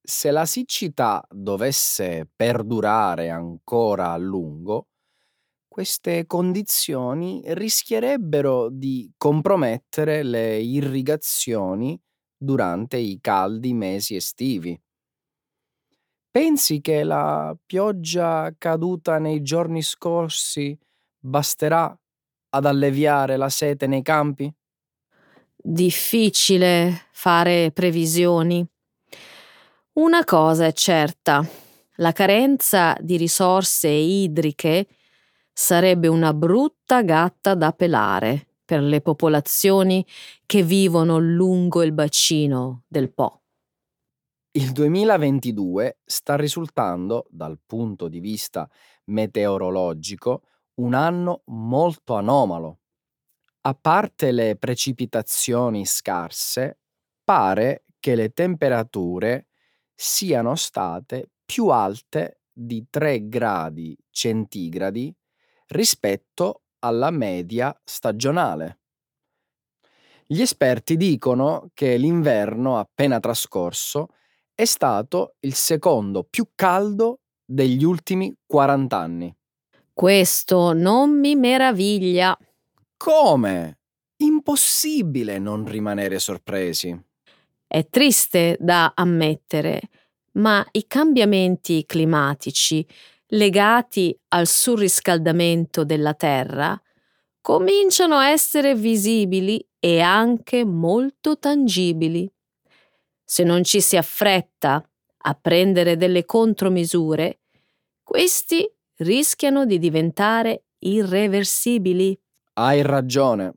se 0.03 0.31
la 0.31 0.47
siccità 0.47 1.23
dovesse 1.29 2.27
perdurare 2.35 3.29
ancora 3.29 4.13
a 4.13 4.17
lungo, 4.17 4.87
queste 5.81 6.27
condizioni 6.27 7.41
rischierebbero 7.43 8.69
di 8.69 9.11
compromettere 9.17 10.21
le 10.21 10.59
irrigazioni 10.59 11.99
durante 12.37 12.97
i 12.97 13.17
caldi 13.19 13.73
mesi 13.73 14.15
estivi. 14.15 14.79
Pensi 16.29 16.81
che 16.81 17.03
la 17.03 17.57
pioggia 17.65 18.53
caduta 18.59 19.17
nei 19.17 19.41
giorni 19.41 19.81
scorsi 19.81 20.77
basterà 21.17 21.99
ad 22.49 22.65
alleviare 22.67 23.35
la 23.35 23.49
sete 23.49 23.87
nei 23.87 24.03
campi? 24.03 24.53
Difficile 25.55 27.07
fare 27.11 27.71
previsioni. 27.71 28.63
Una 29.93 30.23
cosa 30.25 30.67
è 30.67 30.73
certa, 30.73 31.43
la 31.95 32.11
carenza 32.11 32.95
di 32.99 33.17
risorse 33.17 33.87
idriche 33.87 34.85
sarebbe 35.53 36.07
una 36.07 36.33
brutta 36.33 37.03
gatta 37.03 37.55
da 37.55 37.71
pelare 37.71 38.47
per 38.65 38.81
le 38.81 39.01
popolazioni 39.01 40.05
che 40.45 40.63
vivono 40.63 41.17
lungo 41.17 41.83
il 41.83 41.91
bacino 41.91 42.83
del 42.87 43.11
Po. 43.13 43.41
Il 44.53 44.71
2022 44.71 45.99
sta 46.03 46.35
risultando, 46.35 47.25
dal 47.29 47.59
punto 47.65 48.07
di 48.07 48.19
vista 48.19 48.69
meteorologico, 49.05 50.43
un 50.75 50.93
anno 50.93 51.43
molto 51.45 52.15
anomalo. 52.15 52.79
A 53.61 53.73
parte 53.73 54.31
le 54.31 54.55
precipitazioni 54.57 55.85
scarse, 55.85 56.79
pare 57.23 57.85
che 57.99 58.15
le 58.15 58.31
temperature 58.31 59.47
siano 59.93 60.55
state 60.55 61.29
più 61.45 61.67
alte 61.67 62.41
di 62.51 62.87
3 62.89 63.27
gradi 63.29 63.97
centigradi 64.09 65.15
rispetto 65.71 66.63
alla 66.79 67.11
media 67.11 67.77
stagionale. 67.83 68.79
Gli 70.25 70.41
esperti 70.41 70.95
dicono 70.95 71.69
che 71.73 71.97
l'inverno 71.97 72.77
appena 72.77 73.19
trascorso 73.19 74.09
è 74.53 74.65
stato 74.65 75.35
il 75.41 75.53
secondo 75.53 76.23
più 76.23 76.49
caldo 76.55 77.19
degli 77.43 77.83
ultimi 77.83 78.33
40 78.45 78.97
anni. 78.97 79.35
Questo 79.93 80.73
non 80.73 81.19
mi 81.19 81.35
meraviglia. 81.35 82.37
Come? 82.95 83.79
Impossibile 84.17 85.37
non 85.37 85.65
rimanere 85.65 86.19
sorpresi. 86.19 86.97
È 87.67 87.87
triste 87.89 88.57
da 88.59 88.93
ammettere, 88.95 89.81
ma 90.33 90.65
i 90.71 90.85
cambiamenti 90.87 91.85
climatici 91.85 92.85
legati 93.31 94.17
al 94.29 94.47
surriscaldamento 94.47 95.83
della 95.83 96.13
Terra 96.13 96.79
cominciano 97.41 98.15
a 98.15 98.29
essere 98.29 98.75
visibili 98.75 99.65
e 99.79 99.99
anche 99.99 100.63
molto 100.63 101.37
tangibili 101.37 102.31
se 103.31 103.45
non 103.45 103.63
ci 103.63 103.79
si 103.79 103.95
affretta 103.95 104.85
a 105.23 105.33
prendere 105.35 105.95
delle 105.95 106.25
contromisure, 106.25 107.43
questi 108.03 108.69
rischiano 108.97 109.65
di 109.65 109.79
diventare 109.79 110.65
irreversibili. 110.79 112.19
Hai 112.55 112.81
ragione. 112.81 113.53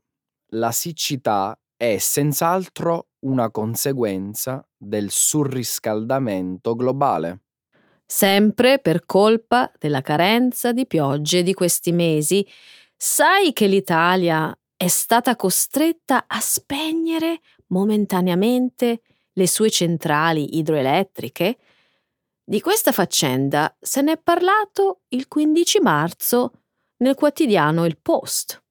La 0.51 0.71
siccità 0.71 1.59
è 1.75 1.97
senz'altro 1.97 3.09
una 3.25 3.51
conseguenza 3.51 4.65
del 4.77 5.09
surriscaldamento 5.09 6.73
globale. 6.73 7.41
Sempre 8.07 8.79
per 8.79 9.05
colpa 9.05 9.71
della 9.79 10.01
carenza 10.01 10.71
di 10.71 10.85
piogge 10.85 11.41
di 11.41 11.53
questi 11.53 11.91
mesi, 11.91 12.47
sai 12.95 13.51
che 13.51 13.65
l'Italia 13.65 14.55
è 14.77 14.87
stata 14.87 15.35
costretta 15.35 16.25
a 16.27 16.39
spegnere 16.39 17.39
momentaneamente 17.67 19.01
le 19.33 19.47
sue 19.47 19.71
centrali 19.71 20.57
idroelettriche? 20.57 21.57
Di 22.43 22.61
questa 22.61 22.91
faccenda 22.91 23.75
se 23.79 24.01
n'è 24.01 24.19
parlato 24.21 25.01
il 25.09 25.27
15 25.27 25.79
marzo 25.79 26.51
nel 26.97 27.15
quotidiano 27.15 27.85
Il 27.85 27.97
Post. 27.97 28.63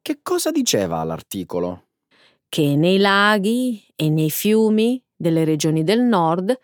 Che 0.00 0.20
cosa 0.22 0.50
diceva 0.50 1.04
l'articolo? 1.04 1.88
Che 2.48 2.76
nei 2.76 2.98
laghi 2.98 3.84
e 3.94 4.08
nei 4.08 4.30
fiumi 4.30 5.02
delle 5.14 5.44
regioni 5.44 5.84
del 5.84 6.00
nord 6.00 6.58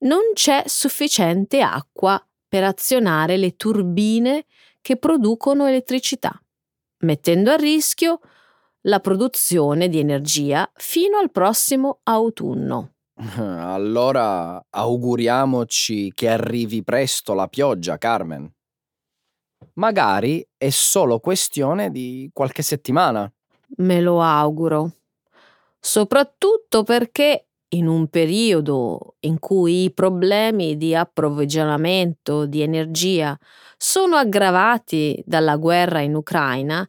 non 0.00 0.32
c'è 0.34 0.64
sufficiente 0.66 1.60
acqua 1.60 2.22
per 2.46 2.64
azionare 2.64 3.36
le 3.36 3.56
turbine 3.56 4.46
che 4.80 4.96
producono 4.96 5.66
elettricità, 5.66 6.40
mettendo 7.00 7.50
a 7.50 7.56
rischio 7.56 8.20
la 8.82 9.00
produzione 9.00 9.88
di 9.88 9.98
energia 9.98 10.70
fino 10.74 11.18
al 11.18 11.30
prossimo 11.30 12.00
autunno. 12.04 12.92
Allora 13.36 14.64
auguriamoci 14.70 16.12
che 16.14 16.28
arrivi 16.28 16.84
presto 16.84 17.34
la 17.34 17.48
pioggia, 17.48 17.98
Carmen. 17.98 18.50
Magari 19.74 20.46
è 20.56 20.70
solo 20.70 21.18
questione 21.18 21.90
di 21.90 22.30
qualche 22.32 22.62
settimana. 22.62 23.30
Me 23.78 24.00
lo 24.00 24.22
auguro. 24.22 24.92
Soprattutto 25.80 26.82
perché 26.84 27.47
in 27.70 27.86
un 27.86 28.08
periodo 28.08 29.16
in 29.20 29.38
cui 29.38 29.84
i 29.84 29.92
problemi 29.92 30.76
di 30.76 30.94
approvvigionamento 30.94 32.46
di 32.46 32.62
energia 32.62 33.38
sono 33.76 34.16
aggravati 34.16 35.22
dalla 35.26 35.56
guerra 35.56 36.00
in 36.00 36.14
Ucraina, 36.14 36.88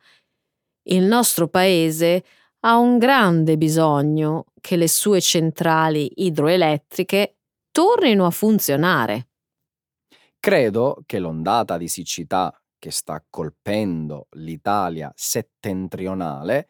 il 0.84 1.04
nostro 1.04 1.48
paese 1.48 2.24
ha 2.62 2.78
un 2.78 2.98
grande 2.98 3.58
bisogno 3.58 4.46
che 4.60 4.76
le 4.76 4.88
sue 4.88 5.22
centrali 5.22 6.12
idroelettriche 6.26 7.38
tornino 7.72 8.26
a 8.26 8.32
funzionare. 8.32 9.28
Credo 10.40 11.04
che 11.06 11.20
l'ondata 11.20 11.78
di 11.78 11.88
siccità 11.88 12.54
che 12.78 12.92
sta 12.92 13.24
colpendo 13.30 14.28
l'Italia 14.32 15.12
settentrionale 15.16 16.70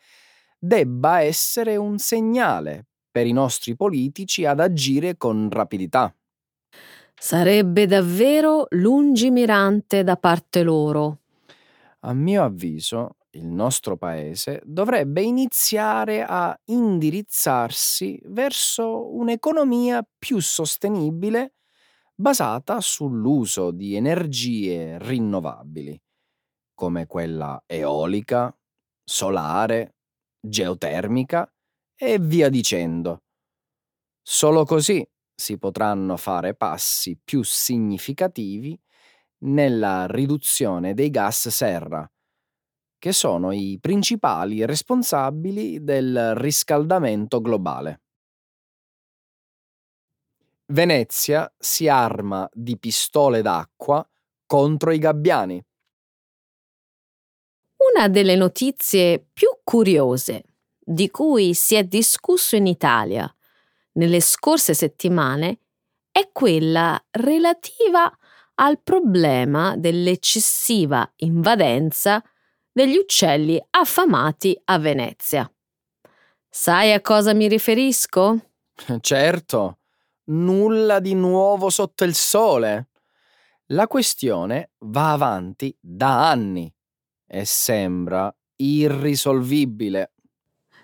debba 0.58 1.22
essere 1.22 1.76
un 1.78 1.98
segnale 2.00 2.88
per 3.19 3.27
i 3.27 3.34
nostri 3.34 3.75
politici 3.75 4.45
ad 4.45 4.62
agire 4.62 5.17
con 5.17 5.49
rapidità. 5.51 6.15
Sarebbe 7.13 7.86
davvero 7.86 8.67
lungimirante 8.69 10.05
da 10.05 10.15
parte 10.15 10.63
loro. 10.63 11.19
A 12.03 12.13
mio 12.13 12.45
avviso, 12.45 13.17
il 13.32 13.45
nostro 13.45 13.97
paese 13.97 14.62
dovrebbe 14.63 15.21
iniziare 15.21 16.23
a 16.25 16.58
indirizzarsi 16.67 18.17
verso 18.27 19.13
un'economia 19.13 20.01
più 20.17 20.39
sostenibile 20.39 21.55
basata 22.15 22.79
sull'uso 22.79 23.71
di 23.71 23.95
energie 23.95 24.97
rinnovabili, 24.97 26.01
come 26.73 27.05
quella 27.05 27.62
eolica, 27.67 28.58
solare, 29.03 29.95
geotermica 30.39 31.51
e 32.01 32.17
via 32.17 32.47
dicendo. 32.47 33.23
Solo 34.21 34.63
così 34.63 35.05
si 35.35 35.57
potranno 35.57 36.15
fare 36.15 36.55
passi 36.55 37.19
più 37.21 37.43
significativi 37.43 38.79
nella 39.39 40.05
riduzione 40.07 40.93
dei 40.93 41.09
gas 41.09 41.49
serra 41.49 42.09
che 42.99 43.13
sono 43.13 43.51
i 43.53 43.77
principali 43.81 44.65
responsabili 44.65 45.83
del 45.83 46.35
riscaldamento 46.35 47.41
globale. 47.41 48.01
Venezia 50.71 51.51
si 51.57 51.88
arma 51.88 52.47
di 52.53 52.77
pistole 52.77 53.41
d'acqua 53.41 54.07
contro 54.45 54.91
i 54.91 54.99
gabbiani. 54.99 55.63
Una 57.93 58.09
delle 58.09 58.35
notizie 58.35 59.25
più 59.33 59.47
curiose 59.63 60.43
di 60.91 61.12
cui 61.12 61.54
si 61.54 61.75
è 61.75 61.84
discusso 61.84 62.56
in 62.56 62.65
Italia 62.65 63.32
nelle 63.93 64.21
scorse 64.21 64.73
settimane 64.73 65.60
è 66.12 66.30
quella 66.32 66.99
relativa 67.12 68.12
al 68.56 68.82
problema 68.82 69.78
dell'eccessiva 69.78 71.12
invadenza 71.17 72.23
degli 72.71 72.95
uccelli 72.95 73.63
affamati 73.69 74.60
a 74.65 74.80
Venezia. 74.80 75.52
Sai 76.49 76.91
a 76.93 77.02
cosa 77.02 77.34
mi 77.34 77.47
riferisco? 77.47 78.45
Certo, 78.99 79.80
nulla 80.25 80.99
di 80.99 81.13
nuovo 81.13 81.69
sotto 81.69 82.04
il 82.04 82.15
sole. 82.15 82.89
La 83.67 83.88
questione 83.88 84.71
va 84.80 85.12
avanti 85.12 85.75
da 85.80 86.30
anni 86.30 86.73
e 87.28 87.45
sembra 87.45 88.34
irrisolvibile. 88.56 90.13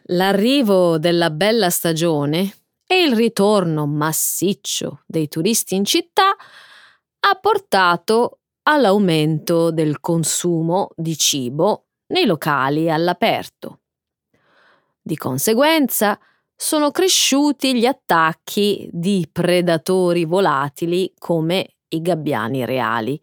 L'arrivo 0.09 0.99
della 0.99 1.31
bella 1.31 1.71
stagione 1.71 2.57
e 2.85 3.01
il 3.01 3.15
ritorno 3.15 3.87
massiccio 3.87 5.01
dei 5.07 5.27
turisti 5.27 5.73
in 5.73 5.83
città 5.83 6.35
ha 7.19 7.35
portato 7.41 8.41
all'aumento 8.63 9.71
del 9.71 9.99
consumo 9.99 10.89
di 10.95 11.17
cibo 11.17 11.87
nei 12.07 12.27
locali 12.27 12.91
all'aperto. 12.91 13.79
Di 15.01 15.17
conseguenza 15.17 16.19
sono 16.55 16.91
cresciuti 16.91 17.75
gli 17.75 17.85
attacchi 17.87 18.87
di 18.91 19.27
predatori 19.31 20.25
volatili 20.25 21.13
come 21.17 21.77
i 21.89 22.01
gabbiani 22.01 22.63
reali, 22.63 23.19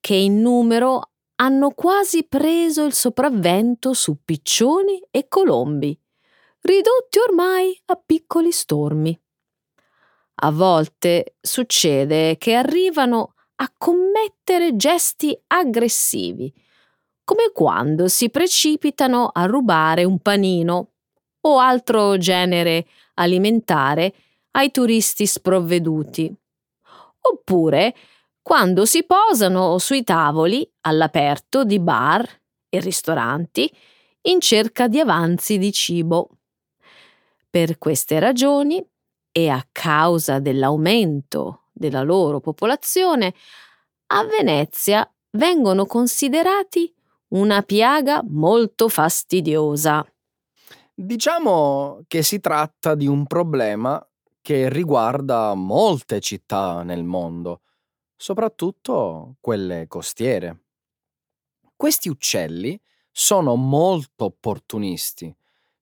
che 0.00 0.14
in 0.14 0.40
numero 0.40 1.10
hanno 1.36 1.70
quasi 1.70 2.24
preso 2.24 2.84
il 2.84 2.92
sopravvento 2.92 3.92
su 3.94 4.18
piccioni 4.24 5.02
e 5.10 5.26
colombi, 5.28 5.98
ridotti 6.62 7.18
ormai 7.18 7.80
a 7.86 7.96
piccoli 7.96 8.52
stormi. 8.52 9.18
A 10.42 10.50
volte 10.50 11.36
succede 11.40 12.36
che 12.38 12.54
arrivano 12.54 13.34
a 13.56 13.72
commettere 13.76 14.74
gesti 14.76 15.38
aggressivi, 15.48 16.52
come 17.24 17.50
quando 17.52 18.08
si 18.08 18.30
precipitano 18.30 19.28
a 19.32 19.44
rubare 19.44 20.04
un 20.04 20.18
panino 20.20 20.92
o 21.42 21.58
altro 21.58 22.16
genere 22.16 22.86
alimentare 23.14 24.14
ai 24.52 24.70
turisti 24.70 25.26
sprovveduti. 25.26 26.34
Oppure 27.22 27.94
quando 28.42 28.86
si 28.86 29.04
posano 29.04 29.78
sui 29.78 30.02
tavoli 30.02 30.68
all'aperto 30.80 31.64
di 31.64 31.78
bar 31.78 32.26
e 32.68 32.80
ristoranti 32.80 33.70
in 34.22 34.40
cerca 34.40 34.88
di 34.88 34.98
avanzi 34.98 35.58
di 35.58 35.70
cibo. 35.70 36.39
Per 37.50 37.78
queste 37.78 38.20
ragioni 38.20 38.80
e 39.32 39.48
a 39.48 39.66
causa 39.72 40.38
dell'aumento 40.38 41.64
della 41.72 42.02
loro 42.02 42.38
popolazione, 42.38 43.34
a 44.12 44.24
Venezia 44.24 45.12
vengono 45.30 45.84
considerati 45.84 46.94
una 47.30 47.62
piaga 47.62 48.22
molto 48.24 48.88
fastidiosa. 48.88 50.06
Diciamo 50.94 52.04
che 52.06 52.22
si 52.22 52.38
tratta 52.38 52.94
di 52.94 53.08
un 53.08 53.26
problema 53.26 54.00
che 54.40 54.68
riguarda 54.68 55.52
molte 55.54 56.20
città 56.20 56.84
nel 56.84 57.02
mondo, 57.02 57.62
soprattutto 58.14 59.34
quelle 59.40 59.86
costiere. 59.88 60.66
Questi 61.74 62.08
uccelli 62.08 62.80
sono 63.10 63.56
molto 63.56 64.26
opportunisti, 64.26 65.34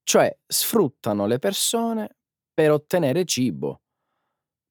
cioè 0.09 0.35
sfruttano 0.47 1.27
le 1.27 1.39
persone 1.39 2.17
per 2.55 2.71
ottenere 2.71 3.27
cibo. 3.27 3.83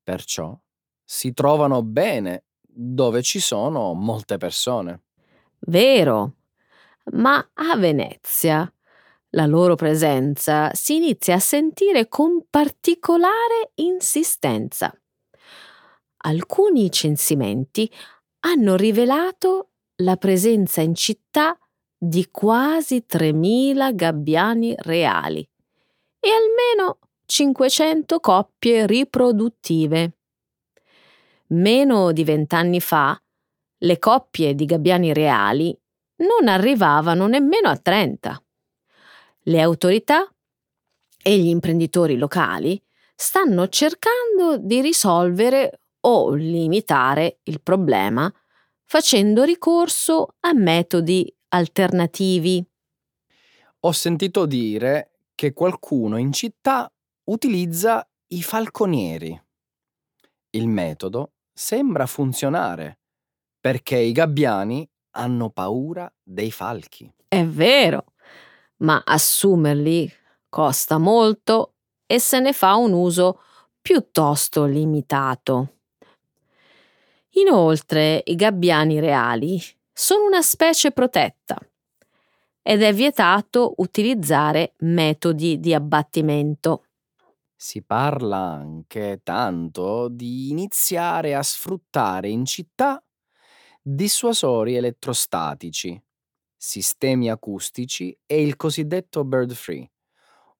Perciò 0.01 0.59
si 1.03 1.31
trovano 1.33 1.83
bene 1.83 2.45
dove 2.59 3.21
ci 3.21 3.39
sono 3.39 3.93
molte 3.93 4.37
persone. 4.37 5.03
Vero, 5.59 6.37
ma 7.11 7.37
a 7.53 7.77
Venezia 7.77 8.67
la 9.29 9.45
loro 9.45 9.75
presenza 9.75 10.71
si 10.73 10.95
inizia 10.95 11.35
a 11.35 11.39
sentire 11.39 12.07
con 12.07 12.47
particolare 12.49 13.73
insistenza. 13.75 14.91
Alcuni 16.23 16.91
censimenti 16.91 17.87
hanno 18.39 18.75
rivelato 18.75 19.73
la 19.97 20.15
presenza 20.15 20.81
in 20.81 20.95
città 20.95 21.55
di 21.97 22.29
quasi 22.29 23.05
3.000 23.09 23.95
gabbiani 23.95 24.75
reali 24.77 25.47
e 26.19 26.29
almeno 26.29 26.99
500 27.25 28.19
coppie 28.19 28.85
riproduttive. 28.85 30.17
Meno 31.47 32.11
di 32.11 32.23
vent'anni 32.23 32.79
fa 32.79 33.19
le 33.79 33.99
coppie 33.99 34.53
di 34.53 34.65
gabbiani 34.65 35.13
reali 35.13 35.77
non 36.17 36.47
arrivavano 36.47 37.27
nemmeno 37.27 37.69
a 37.69 37.77
30. 37.77 38.43
Le 39.43 39.61
autorità 39.61 40.29
e 41.23 41.37
gli 41.37 41.47
imprenditori 41.47 42.17
locali 42.17 42.81
stanno 43.15 43.67
cercando 43.69 44.57
di 44.57 44.81
risolvere 44.81 45.81
o 46.01 46.33
limitare 46.33 47.39
il 47.43 47.61
problema 47.61 48.31
facendo 48.85 49.43
ricorso 49.43 50.35
a 50.41 50.53
metodi 50.53 51.31
alternativi. 51.49 52.65
Ho 53.81 53.91
sentito 53.91 54.45
dire 54.45 55.11
che 55.35 55.53
qualcuno 55.53 56.17
in 56.17 56.31
città 56.31 56.91
utilizza 57.25 58.07
i 58.27 58.41
falconieri. 58.41 59.39
Il 60.51 60.67
metodo 60.67 61.33
sembra 61.53 62.05
funzionare 62.05 62.99
perché 63.59 63.97
i 63.97 64.11
gabbiani 64.11 64.87
hanno 65.11 65.49
paura 65.49 66.11
dei 66.23 66.51
falchi. 66.51 67.11
È 67.27 67.43
vero 67.45 68.05
ma 68.77 69.01
assumerli 69.03 70.11
costa 70.49 70.97
molto 70.97 71.75
e 72.05 72.19
se 72.19 72.39
ne 72.39 72.53
fa 72.53 72.75
un 72.75 72.93
uso 72.93 73.41
piuttosto 73.81 74.65
limitato. 74.65 75.75
Inoltre 77.31 78.23
i 78.25 78.35
gabbiani 78.35 78.99
reali 78.99 79.61
sono 79.99 80.27
una 80.27 80.43
specie 80.43 80.91
protetta 80.91 81.57
ed 82.61 82.83
è 82.83 82.93
vietato 82.93 83.73
utilizzare 83.77 84.75
metodi 84.81 85.59
di 85.59 85.73
abbattimento. 85.73 86.83
Si 87.55 87.81
parla 87.81 88.37
anche 88.37 89.21
tanto 89.23 90.07
di 90.07 90.51
iniziare 90.51 91.33
a 91.33 91.41
sfruttare 91.41 92.29
in 92.29 92.45
città 92.45 93.03
dissuasori 93.81 94.75
elettrostatici 94.75 95.99
sistemi 96.55 97.31
acustici 97.31 98.15
e 98.27 98.43
il 98.43 98.55
cosiddetto 98.55 99.23
bird 99.23 99.53
free, 99.53 99.89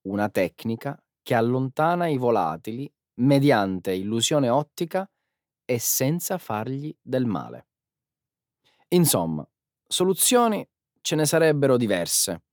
una 0.08 0.30
tecnica 0.30 1.00
che 1.22 1.36
allontana 1.36 2.08
i 2.08 2.18
volatili 2.18 2.92
mediante 3.20 3.94
illusione 3.94 4.50
ottica 4.50 5.08
e 5.64 5.78
senza 5.78 6.40
fargli 6.40 6.96
del 7.00 7.26
male. 7.26 7.67
Insomma, 8.90 9.48
soluzioni 9.88 10.68
ce 11.02 11.16
ne 11.16 11.26
sarebbero 11.26 11.78
diverse. 11.78 12.44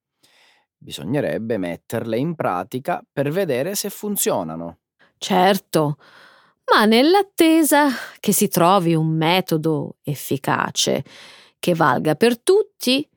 Bisognerebbe 0.76 1.56
metterle 1.56 2.18
in 2.18 2.34
pratica 2.34 3.02
per 3.10 3.30
vedere 3.30 3.74
se 3.74 3.90
funzionano. 3.90 4.78
Certo, 5.16 5.96
ma 6.72 6.84
nell'attesa 6.84 7.88
che 8.20 8.32
si 8.32 8.48
trovi 8.48 8.94
un 8.94 9.08
metodo 9.08 9.96
efficace 10.02 11.04
che 11.58 11.74
valga 11.74 12.14
per 12.14 12.38
tutti, 12.38 13.08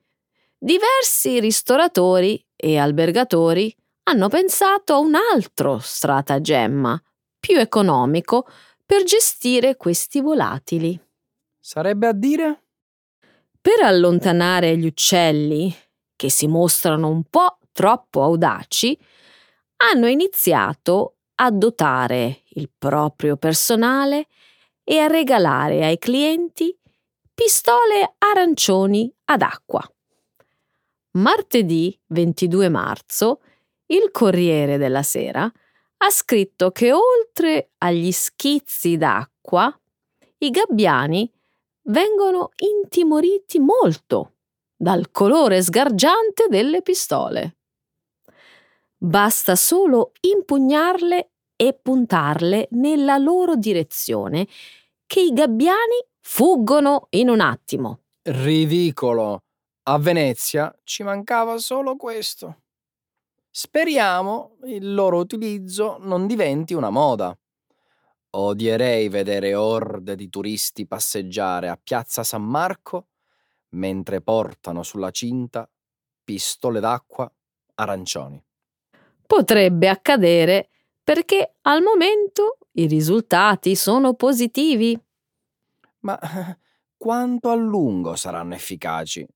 diversi 0.56 1.40
ristoratori 1.40 2.42
e 2.56 2.78
albergatori 2.78 3.74
hanno 4.04 4.28
pensato 4.28 4.94
a 4.94 4.98
un 4.98 5.14
altro 5.14 5.78
stratagemma, 5.78 7.00
più 7.38 7.58
economico, 7.58 8.46
per 8.86 9.02
gestire 9.02 9.76
questi 9.76 10.20
volatili. 10.20 10.98
Sarebbe 11.60 12.06
a 12.06 12.12
dire? 12.12 12.67
Per 13.68 13.84
allontanare 13.84 14.78
gli 14.78 14.86
uccelli, 14.86 15.70
che 16.16 16.30
si 16.30 16.46
mostrano 16.46 17.10
un 17.10 17.24
po' 17.24 17.58
troppo 17.70 18.22
audaci, 18.22 18.98
hanno 19.92 20.06
iniziato 20.06 21.16
a 21.34 21.50
dotare 21.50 22.44
il 22.52 22.70
proprio 22.78 23.36
personale 23.36 24.26
e 24.82 25.00
a 25.00 25.06
regalare 25.06 25.84
ai 25.84 25.98
clienti 25.98 26.74
pistole 27.34 28.14
arancioni 28.16 29.14
ad 29.26 29.42
acqua. 29.42 29.86
Martedì 31.18 31.94
22 32.06 32.70
marzo 32.70 33.42
il 33.88 34.08
Corriere 34.10 34.78
della 34.78 35.02
Sera 35.02 35.42
ha 35.42 36.10
scritto 36.10 36.70
che 36.70 36.90
oltre 36.94 37.72
agli 37.76 38.12
schizzi 38.12 38.96
d'acqua, 38.96 39.78
i 40.38 40.48
gabbiani 40.48 41.30
vengono 41.88 42.50
intimoriti 42.56 43.58
molto 43.58 44.34
dal 44.76 45.10
colore 45.10 45.62
sgargiante 45.62 46.46
delle 46.48 46.82
pistole. 46.82 47.56
Basta 48.96 49.54
solo 49.54 50.12
impugnarle 50.20 51.30
e 51.56 51.74
puntarle 51.74 52.68
nella 52.72 53.16
loro 53.16 53.56
direzione, 53.56 54.46
che 55.06 55.20
i 55.20 55.32
gabbiani 55.32 56.04
fuggono 56.20 57.06
in 57.10 57.28
un 57.28 57.40
attimo. 57.40 58.00
Ridicolo! 58.22 59.42
A 59.84 59.98
Venezia 59.98 60.72
ci 60.84 61.02
mancava 61.02 61.58
solo 61.58 61.96
questo. 61.96 62.60
Speriamo 63.50 64.56
il 64.64 64.94
loro 64.94 65.18
utilizzo 65.18 65.96
non 66.00 66.26
diventi 66.26 66.74
una 66.74 66.90
moda. 66.90 67.36
Odierei 68.30 69.08
vedere 69.08 69.54
orde 69.54 70.14
di 70.14 70.28
turisti 70.28 70.86
passeggiare 70.86 71.68
a 71.68 71.80
Piazza 71.82 72.22
San 72.22 72.44
Marco 72.44 73.08
mentre 73.70 74.20
portano 74.20 74.82
sulla 74.82 75.10
cinta 75.10 75.68
pistole 76.22 76.80
d'acqua 76.80 77.30
arancioni. 77.74 78.42
Potrebbe 79.26 79.88
accadere 79.88 80.68
perché 81.02 81.56
al 81.62 81.82
momento 81.82 82.58
i 82.72 82.86
risultati 82.86 83.74
sono 83.74 84.14
positivi. 84.14 84.98
Ma 86.00 86.18
quanto 86.96 87.50
a 87.50 87.54
lungo 87.54 88.14
saranno 88.14 88.54
efficaci? 88.54 89.26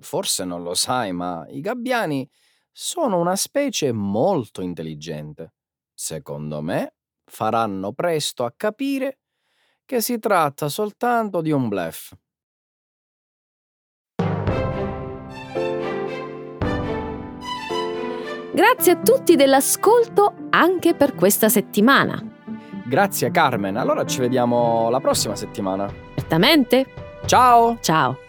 Forse 0.00 0.44
non 0.44 0.62
lo 0.62 0.74
sai, 0.74 1.12
ma 1.12 1.46
i 1.48 1.60
gabbiani 1.60 2.28
sono 2.72 3.20
una 3.20 3.36
specie 3.36 3.92
molto 3.92 4.60
intelligente. 4.60 5.54
Secondo 5.94 6.60
me 6.60 6.94
faranno 7.24 7.92
presto 7.92 8.44
a 8.44 8.52
capire 8.56 9.18
che 9.84 10.00
si 10.00 10.18
tratta 10.18 10.68
soltanto 10.68 11.40
di 11.40 11.50
un 11.50 11.68
bluff. 11.68 12.12
Grazie 18.52 18.92
a 18.92 18.96
tutti 18.98 19.34
dell'ascolto 19.34 20.34
anche 20.50 20.94
per 20.94 21.14
questa 21.14 21.48
settimana. 21.48 22.22
Grazie 22.86 23.30
Carmen, 23.30 23.76
allora 23.76 24.04
ci 24.04 24.20
vediamo 24.20 24.90
la 24.90 25.00
prossima 25.00 25.34
settimana. 25.34 25.92
Certamente. 26.14 26.86
Ciao! 27.26 27.78
Ciao. 27.80 28.23